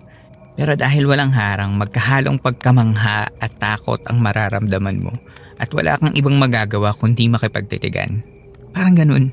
Pero 0.58 0.74
dahil 0.74 1.06
walang 1.06 1.30
harang, 1.30 1.78
magkahalong 1.78 2.42
pagkamangha 2.42 3.30
at 3.38 3.52
takot 3.62 4.02
ang 4.10 4.18
mararamdaman 4.18 4.98
mo 4.98 5.14
at 5.60 5.70
wala 5.70 5.94
kang 6.02 6.14
ibang 6.18 6.34
magagawa 6.34 6.90
kundi 6.98 7.30
makipagtitigan. 7.30 8.24
Parang 8.74 8.98
ganun. 8.98 9.30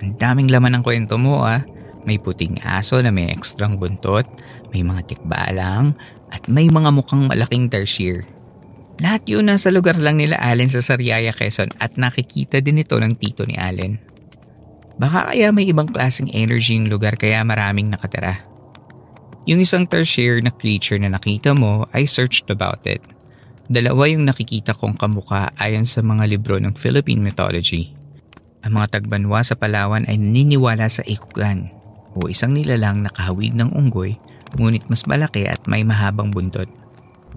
Ang 0.00 0.16
daming 0.16 0.48
laman 0.48 0.80
ng 0.80 0.84
kwento 0.84 1.20
mo 1.20 1.44
ah. 1.44 1.64
May 2.08 2.16
puting 2.16 2.64
aso 2.64 2.96
na 3.04 3.12
may 3.12 3.28
ekstrang 3.28 3.76
buntot, 3.76 4.24
may 4.72 4.80
mga 4.80 5.04
tikbalang, 5.04 5.92
at 6.32 6.40
may 6.48 6.72
mga 6.72 6.88
mukhang 6.96 7.28
malaking 7.28 7.68
tertiary. 7.68 8.24
Lahat 9.00 9.24
yun 9.24 9.48
nasa 9.48 9.72
lugar 9.72 9.96
lang 9.96 10.20
nila 10.20 10.36
Allen 10.36 10.68
sa 10.68 10.84
Sariaya, 10.84 11.32
Quezon 11.32 11.72
at 11.80 11.96
nakikita 11.96 12.60
din 12.60 12.84
ito 12.84 12.96
ng 13.00 13.16
tito 13.16 13.48
ni 13.48 13.56
Allen. 13.56 13.96
Baka 15.00 15.32
kaya 15.32 15.48
may 15.52 15.64
ibang 15.72 15.88
klaseng 15.88 16.28
energy 16.36 16.76
yung 16.76 16.92
lugar 16.92 17.16
kaya 17.16 17.40
maraming 17.40 17.88
nakatira. 17.88 18.44
Yung 19.48 19.64
isang 19.64 19.88
tertiary 19.88 20.44
na 20.44 20.52
creature 20.52 21.00
na 21.00 21.16
nakita 21.16 21.56
mo, 21.56 21.88
I 21.96 22.04
searched 22.04 22.52
about 22.52 22.84
it. 22.84 23.00
Dalawa 23.72 24.04
yung 24.12 24.28
nakikita 24.28 24.76
kong 24.76 25.00
kamuka 25.00 25.48
ayon 25.56 25.88
sa 25.88 26.04
mga 26.04 26.28
libro 26.28 26.60
ng 26.60 26.76
Philippine 26.76 27.24
mythology. 27.24 27.99
Ang 28.60 28.76
mga 28.76 29.00
tagbanwa 29.00 29.40
sa 29.40 29.56
Palawan 29.56 30.04
ay 30.04 30.20
naniniwala 30.20 30.84
sa 30.92 31.00
ikugan 31.08 31.72
o 32.12 32.28
isang 32.28 32.52
nilalang 32.52 33.00
nakahawig 33.00 33.56
ng 33.56 33.72
unggoy 33.72 34.20
ngunit 34.58 34.84
mas 34.90 35.06
malaki 35.06 35.46
at 35.48 35.64
may 35.64 35.80
mahabang 35.86 36.28
buntot. 36.28 36.68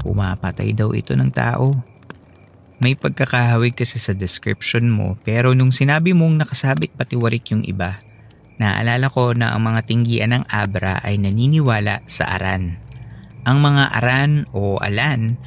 Pumapatay 0.02 0.74
daw 0.76 0.92
ito 0.92 1.14
ng 1.16 1.32
tao. 1.32 1.72
May 2.84 3.00
pagkakahawig 3.00 3.78
kasi 3.78 4.02
sa 4.02 4.12
description 4.12 4.92
mo 4.92 5.16
pero 5.24 5.56
nung 5.56 5.72
sinabi 5.72 6.12
mong 6.12 6.44
nakasabit 6.44 6.92
patiwarik 7.00 7.48
yung 7.56 7.64
iba, 7.64 8.04
naalala 8.60 9.08
ko 9.08 9.32
na 9.32 9.56
ang 9.56 9.64
mga 9.64 9.88
tinggian 9.88 10.36
ng 10.36 10.44
Abra 10.52 11.00
ay 11.00 11.16
naniniwala 11.22 12.04
sa 12.04 12.36
aran. 12.36 12.76
Ang 13.48 13.58
mga 13.64 13.84
aran 13.96 14.32
o 14.52 14.76
alan 14.84 15.40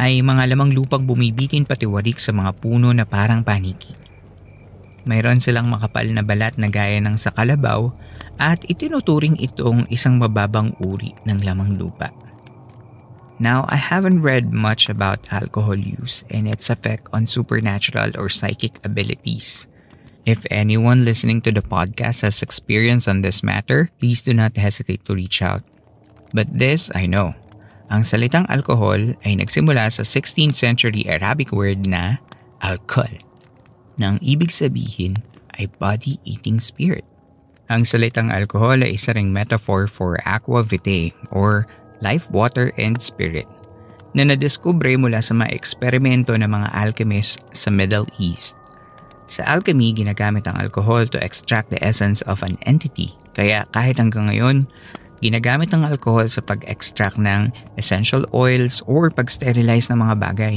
ay 0.00 0.24
mga 0.24 0.54
lamang 0.54 0.72
lupang 0.72 1.04
bumibitin 1.04 1.68
patiwarik 1.68 2.16
sa 2.16 2.32
mga 2.32 2.56
puno 2.56 2.94
na 2.94 3.04
parang 3.04 3.44
paniki. 3.44 4.07
Mayroon 5.08 5.40
silang 5.40 5.72
makapal 5.72 6.04
na 6.12 6.20
balat 6.20 6.60
na 6.60 6.68
gaya 6.68 7.00
ng 7.00 7.16
sa 7.16 7.32
kalabaw 7.32 7.88
at 8.36 8.60
itinuturing 8.68 9.40
itong 9.40 9.88
isang 9.88 10.20
mababang 10.20 10.76
uri 10.84 11.16
ng 11.24 11.40
lamang 11.40 11.80
lupa. 11.80 12.12
Now, 13.40 13.64
I 13.70 13.78
haven't 13.78 14.20
read 14.20 14.52
much 14.52 14.90
about 14.90 15.30
alcohol 15.30 15.78
use 15.78 16.26
and 16.28 16.44
its 16.44 16.68
effect 16.68 17.08
on 17.14 17.24
supernatural 17.24 18.12
or 18.18 18.28
psychic 18.28 18.82
abilities. 18.84 19.64
If 20.28 20.44
anyone 20.50 21.08
listening 21.08 21.40
to 21.48 21.54
the 21.54 21.62
podcast 21.62 22.20
has 22.26 22.42
experience 22.42 23.08
on 23.08 23.22
this 23.22 23.40
matter, 23.40 23.88
please 24.02 24.20
do 24.20 24.34
not 24.34 24.58
hesitate 24.58 25.06
to 25.06 25.16
reach 25.16 25.40
out. 25.40 25.64
But 26.34 26.52
this 26.52 26.92
I 26.92 27.08
know. 27.08 27.32
Ang 27.88 28.04
salitang 28.04 28.44
alcohol 28.52 29.16
ay 29.24 29.40
nagsimula 29.40 29.88
sa 29.88 30.04
16th 30.04 30.52
century 30.52 31.08
Arabic 31.08 31.54
word 31.54 31.88
na 31.88 32.20
alcohol, 32.60 33.08
na 33.98 34.14
ang 34.14 34.18
ibig 34.22 34.54
sabihin 34.54 35.18
ay 35.58 35.66
body-eating 35.82 36.62
spirit. 36.62 37.04
Ang 37.68 37.84
salitang 37.84 38.32
alcohol 38.32 38.80
ay 38.80 38.96
isa 38.96 39.12
ring 39.12 39.28
metaphor 39.28 39.84
for 39.90 40.16
aqua 40.24 40.64
vitae 40.64 41.12
or 41.34 41.68
life, 42.00 42.30
water, 42.32 42.72
and 42.80 43.02
spirit 43.02 43.44
na 44.16 44.24
nadiskubre 44.24 44.96
mula 44.96 45.20
sa 45.20 45.36
mga 45.36 45.52
eksperimento 45.52 46.32
ng 46.32 46.48
mga 46.48 46.68
alchemists 46.72 47.44
sa 47.52 47.68
Middle 47.68 48.08
East. 48.16 48.56
Sa 49.28 49.44
alchemy, 49.44 49.92
ginagamit 49.92 50.48
ang 50.48 50.56
alcohol 50.56 51.04
to 51.04 51.20
extract 51.20 51.68
the 51.68 51.76
essence 51.84 52.24
of 52.24 52.40
an 52.40 52.56
entity. 52.64 53.12
Kaya 53.36 53.68
kahit 53.76 54.00
hanggang 54.00 54.32
ngayon, 54.32 54.64
ginagamit 55.20 55.68
ang 55.76 55.84
alcohol 55.84 56.24
sa 56.32 56.40
pag-extract 56.40 57.20
ng 57.20 57.52
essential 57.76 58.24
oils 58.32 58.80
or 58.88 59.12
pag-sterilize 59.12 59.92
ng 59.92 60.00
mga 60.00 60.14
bagay. 60.16 60.56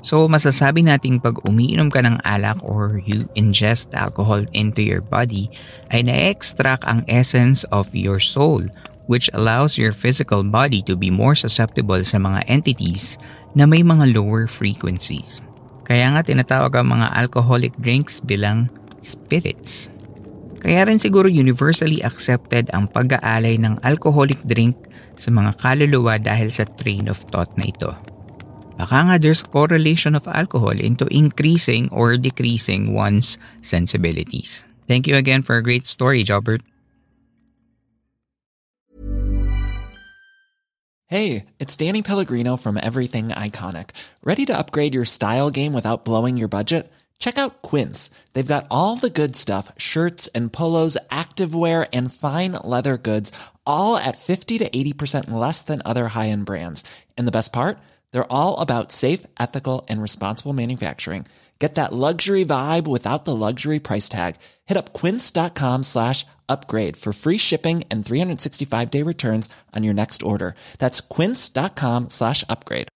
So 0.00 0.24
masasabi 0.28 0.88
nating 0.88 1.20
pag 1.20 1.36
umiinom 1.44 1.92
ka 1.92 2.00
ng 2.00 2.24
alak 2.24 2.56
or 2.64 3.04
you 3.04 3.28
ingest 3.36 3.92
alcohol 3.92 4.44
into 4.56 4.80
your 4.80 5.04
body 5.04 5.52
ay 5.92 6.04
na-extract 6.04 6.88
ang 6.88 7.04
essence 7.04 7.68
of 7.68 7.92
your 7.92 8.16
soul 8.16 8.64
which 9.10 9.28
allows 9.34 9.74
your 9.74 9.90
physical 9.90 10.46
body 10.46 10.80
to 10.86 10.94
be 10.94 11.10
more 11.10 11.34
susceptible 11.34 12.00
sa 12.06 12.16
mga 12.22 12.46
entities 12.46 13.18
na 13.58 13.66
may 13.66 13.82
mga 13.82 14.14
lower 14.14 14.46
frequencies. 14.46 15.42
Kaya 15.82 16.14
nga 16.14 16.22
tinatawag 16.22 16.70
ang 16.78 16.94
mga 16.94 17.10
alcoholic 17.18 17.74
drinks 17.82 18.22
bilang 18.22 18.70
spirits. 19.02 19.90
Kaya 20.62 20.86
rin 20.86 21.02
siguro 21.02 21.26
universally 21.26 21.98
accepted 22.06 22.70
ang 22.70 22.86
pag-aalay 22.86 23.58
ng 23.58 23.82
alcoholic 23.82 24.38
drink 24.46 24.78
sa 25.18 25.34
mga 25.34 25.58
kaluluwa 25.58 26.14
dahil 26.22 26.54
sa 26.54 26.62
train 26.78 27.10
of 27.10 27.18
thought 27.34 27.50
na 27.58 27.66
ito. 27.66 27.90
Baka 28.80 28.96
nga 29.04 29.20
there's 29.20 29.44
correlation 29.44 30.16
of 30.16 30.24
alcohol 30.24 30.72
into 30.72 31.04
increasing 31.12 31.92
or 31.92 32.16
decreasing 32.16 32.96
one's 32.96 33.36
sensibilities. 33.60 34.64
Thank 34.88 35.04
you 35.04 35.20
again 35.20 35.44
for 35.44 35.60
a 35.60 35.62
great 35.62 35.84
story, 35.84 36.24
Jobert. 36.24 36.64
Hey, 41.12 41.44
it's 41.60 41.76
Danny 41.76 42.00
Pellegrino 42.00 42.56
from 42.56 42.80
Everything 42.80 43.28
Iconic. 43.36 43.90
Ready 44.24 44.48
to 44.48 44.56
upgrade 44.56 44.96
your 44.96 45.04
style 45.04 45.52
game 45.52 45.76
without 45.76 46.08
blowing 46.08 46.40
your 46.40 46.48
budget? 46.48 46.88
Check 47.20 47.36
out 47.36 47.60
Quince. 47.60 48.08
They've 48.32 48.48
got 48.48 48.64
all 48.70 48.96
the 48.96 49.12
good 49.12 49.36
stuff 49.36 49.70
shirts 49.76 50.24
and 50.32 50.48
polos, 50.48 50.96
activewear, 51.12 51.84
and 51.92 52.08
fine 52.08 52.56
leather 52.64 52.96
goods, 52.96 53.30
all 53.66 54.00
at 54.00 54.16
50 54.16 54.56
to 54.64 54.70
80% 54.70 55.28
less 55.28 55.60
than 55.60 55.82
other 55.84 56.08
high 56.16 56.32
end 56.32 56.46
brands. 56.46 56.82
And 57.18 57.28
the 57.28 57.36
best 57.36 57.52
part? 57.52 57.76
They're 58.12 58.32
all 58.32 58.58
about 58.58 58.92
safe, 58.92 59.26
ethical, 59.38 59.84
and 59.88 60.02
responsible 60.02 60.52
manufacturing. 60.52 61.26
Get 61.60 61.76
that 61.76 61.92
luxury 61.92 62.42
vibe 62.42 62.88
without 62.88 63.28
the 63.28 63.36
luxury 63.36 63.78
price 63.78 64.08
tag. 64.08 64.36
Hit 64.64 64.80
up 64.80 64.96
quince.com 64.96 65.84
slash 65.84 66.24
upgrade 66.48 66.96
for 66.96 67.12
free 67.12 67.36
shipping 67.36 67.84
and 67.92 68.00
365 68.04 68.90
day 68.90 69.04
returns 69.04 69.48
on 69.76 69.84
your 69.84 69.94
next 69.94 70.24
order. 70.24 70.56
That's 70.80 71.04
quince.com 71.04 72.08
slash 72.08 72.42
upgrade. 72.48 72.88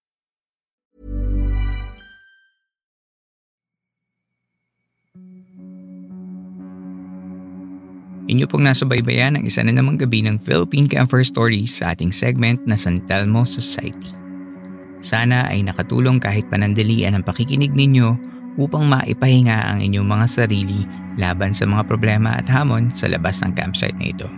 Inyo 8.24 8.48
pong 8.48 8.64
nasa 8.64 8.88
baybayan 8.88 9.37
ang 9.37 9.44
isa 9.44 9.61
na 9.61 9.77
namang 9.77 10.00
gabi 10.00 10.24
ng 10.24 10.40
Philippine 10.40 10.88
Camper 10.88 11.20
Stories 11.20 11.77
sa 11.77 11.92
ating 11.92 12.16
segment 12.16 12.64
na 12.64 12.72
San 12.72 13.05
Telmo 13.05 13.44
Society. 13.44 14.24
Sana 15.05 15.53
ay 15.53 15.61
nakatulong 15.61 16.17
kahit 16.17 16.49
panandalian 16.49 17.12
ang 17.12 17.25
pakikinig 17.29 17.77
ninyo 17.77 18.17
upang 18.57 18.88
maipahinga 18.88 19.77
ang 19.77 19.85
inyong 19.85 20.09
mga 20.09 20.27
sarili 20.33 20.88
laban 21.21 21.53
sa 21.53 21.69
mga 21.69 21.85
problema 21.85 22.40
at 22.40 22.49
hamon 22.49 22.88
sa 22.88 23.12
labas 23.12 23.45
ng 23.45 23.53
campsite 23.53 23.95
na 24.01 24.17
ito. 24.17 24.29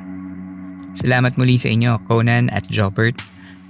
Salamat 0.98 1.38
muli 1.38 1.54
sa 1.54 1.70
inyo, 1.70 2.02
Conan 2.10 2.50
at 2.50 2.66
Jobert, 2.66 3.14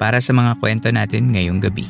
para 0.01 0.25
sa 0.25 0.33
mga 0.33 0.57
kwento 0.57 0.89
natin 0.89 1.37
ngayong 1.37 1.61
gabi. 1.61 1.85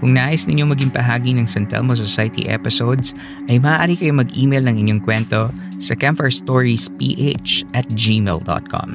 Kung 0.00 0.18
nais 0.18 0.48
ninyo 0.48 0.66
maging 0.66 0.90
bahagi 0.90 1.30
ng 1.36 1.46
San 1.46 1.68
Telmo 1.68 1.94
Society 1.94 2.48
episodes, 2.50 3.14
ay 3.46 3.60
maaari 3.60 3.94
kayo 3.94 4.16
mag-email 4.16 4.66
ng 4.66 4.76
inyong 4.82 5.02
kwento 5.04 5.52
sa 5.78 5.94
campfirestoriesph 5.94 6.90
at 7.76 7.86
gmail.com. 7.92 8.88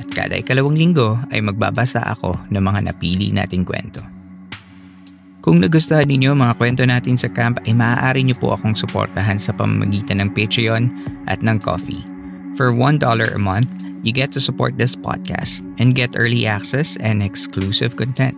At 0.00 0.08
kada 0.12 0.36
ikalawang 0.40 0.76
linggo 0.76 1.16
ay 1.32 1.40
magbabasa 1.44 2.02
ako 2.02 2.36
ng 2.52 2.60
mga 2.60 2.92
napili 2.92 3.32
nating 3.32 3.64
kwento. 3.64 4.19
Kung 5.40 5.64
nagustuhan 5.64 6.04
ninyo 6.04 6.36
mga 6.36 6.54
kwento 6.60 6.84
natin 6.84 7.16
sa 7.16 7.24
camp 7.32 7.64
ay 7.64 7.72
maaari 7.72 8.20
niyo 8.20 8.36
po 8.36 8.52
akong 8.52 8.76
suportahan 8.76 9.40
sa 9.40 9.56
pamamagitan 9.56 10.20
ng 10.20 10.36
Patreon 10.36 10.92
at 11.32 11.40
ng 11.40 11.56
Coffee. 11.64 12.04
For 12.60 12.68
$1 12.76 13.00
a 13.00 13.40
month, 13.40 13.72
you 14.04 14.12
get 14.12 14.36
to 14.36 14.40
support 14.40 14.76
this 14.76 14.92
podcast 14.92 15.64
and 15.80 15.96
get 15.96 16.12
early 16.12 16.44
access 16.44 17.00
and 17.00 17.24
exclusive 17.24 17.96
content. 17.96 18.36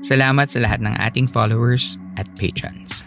Salamat 0.00 0.48
sa 0.48 0.64
lahat 0.64 0.80
ng 0.80 0.96
ating 1.04 1.28
followers 1.28 2.00
at 2.16 2.24
patrons. 2.40 3.04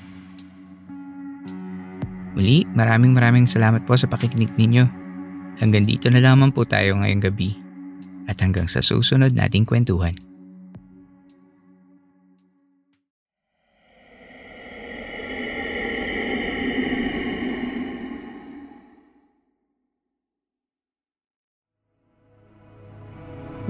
Muli, 2.37 2.61
maraming 2.77 3.15
maraming 3.15 3.49
salamat 3.49 3.89
po 3.89 3.97
sa 3.97 4.05
pakikinig 4.05 4.53
ninyo. 4.53 4.85
Hanggang 5.57 5.87
dito 5.87 6.13
na 6.13 6.21
lamang 6.21 6.53
po 6.53 6.61
tayo 6.61 6.93
ngayong 6.99 7.25
gabi. 7.25 7.57
At 8.29 8.37
hanggang 8.43 8.69
sa 8.69 8.85
susunod 8.85 9.33
nating 9.33 9.65
kwentuhan. 9.65 10.13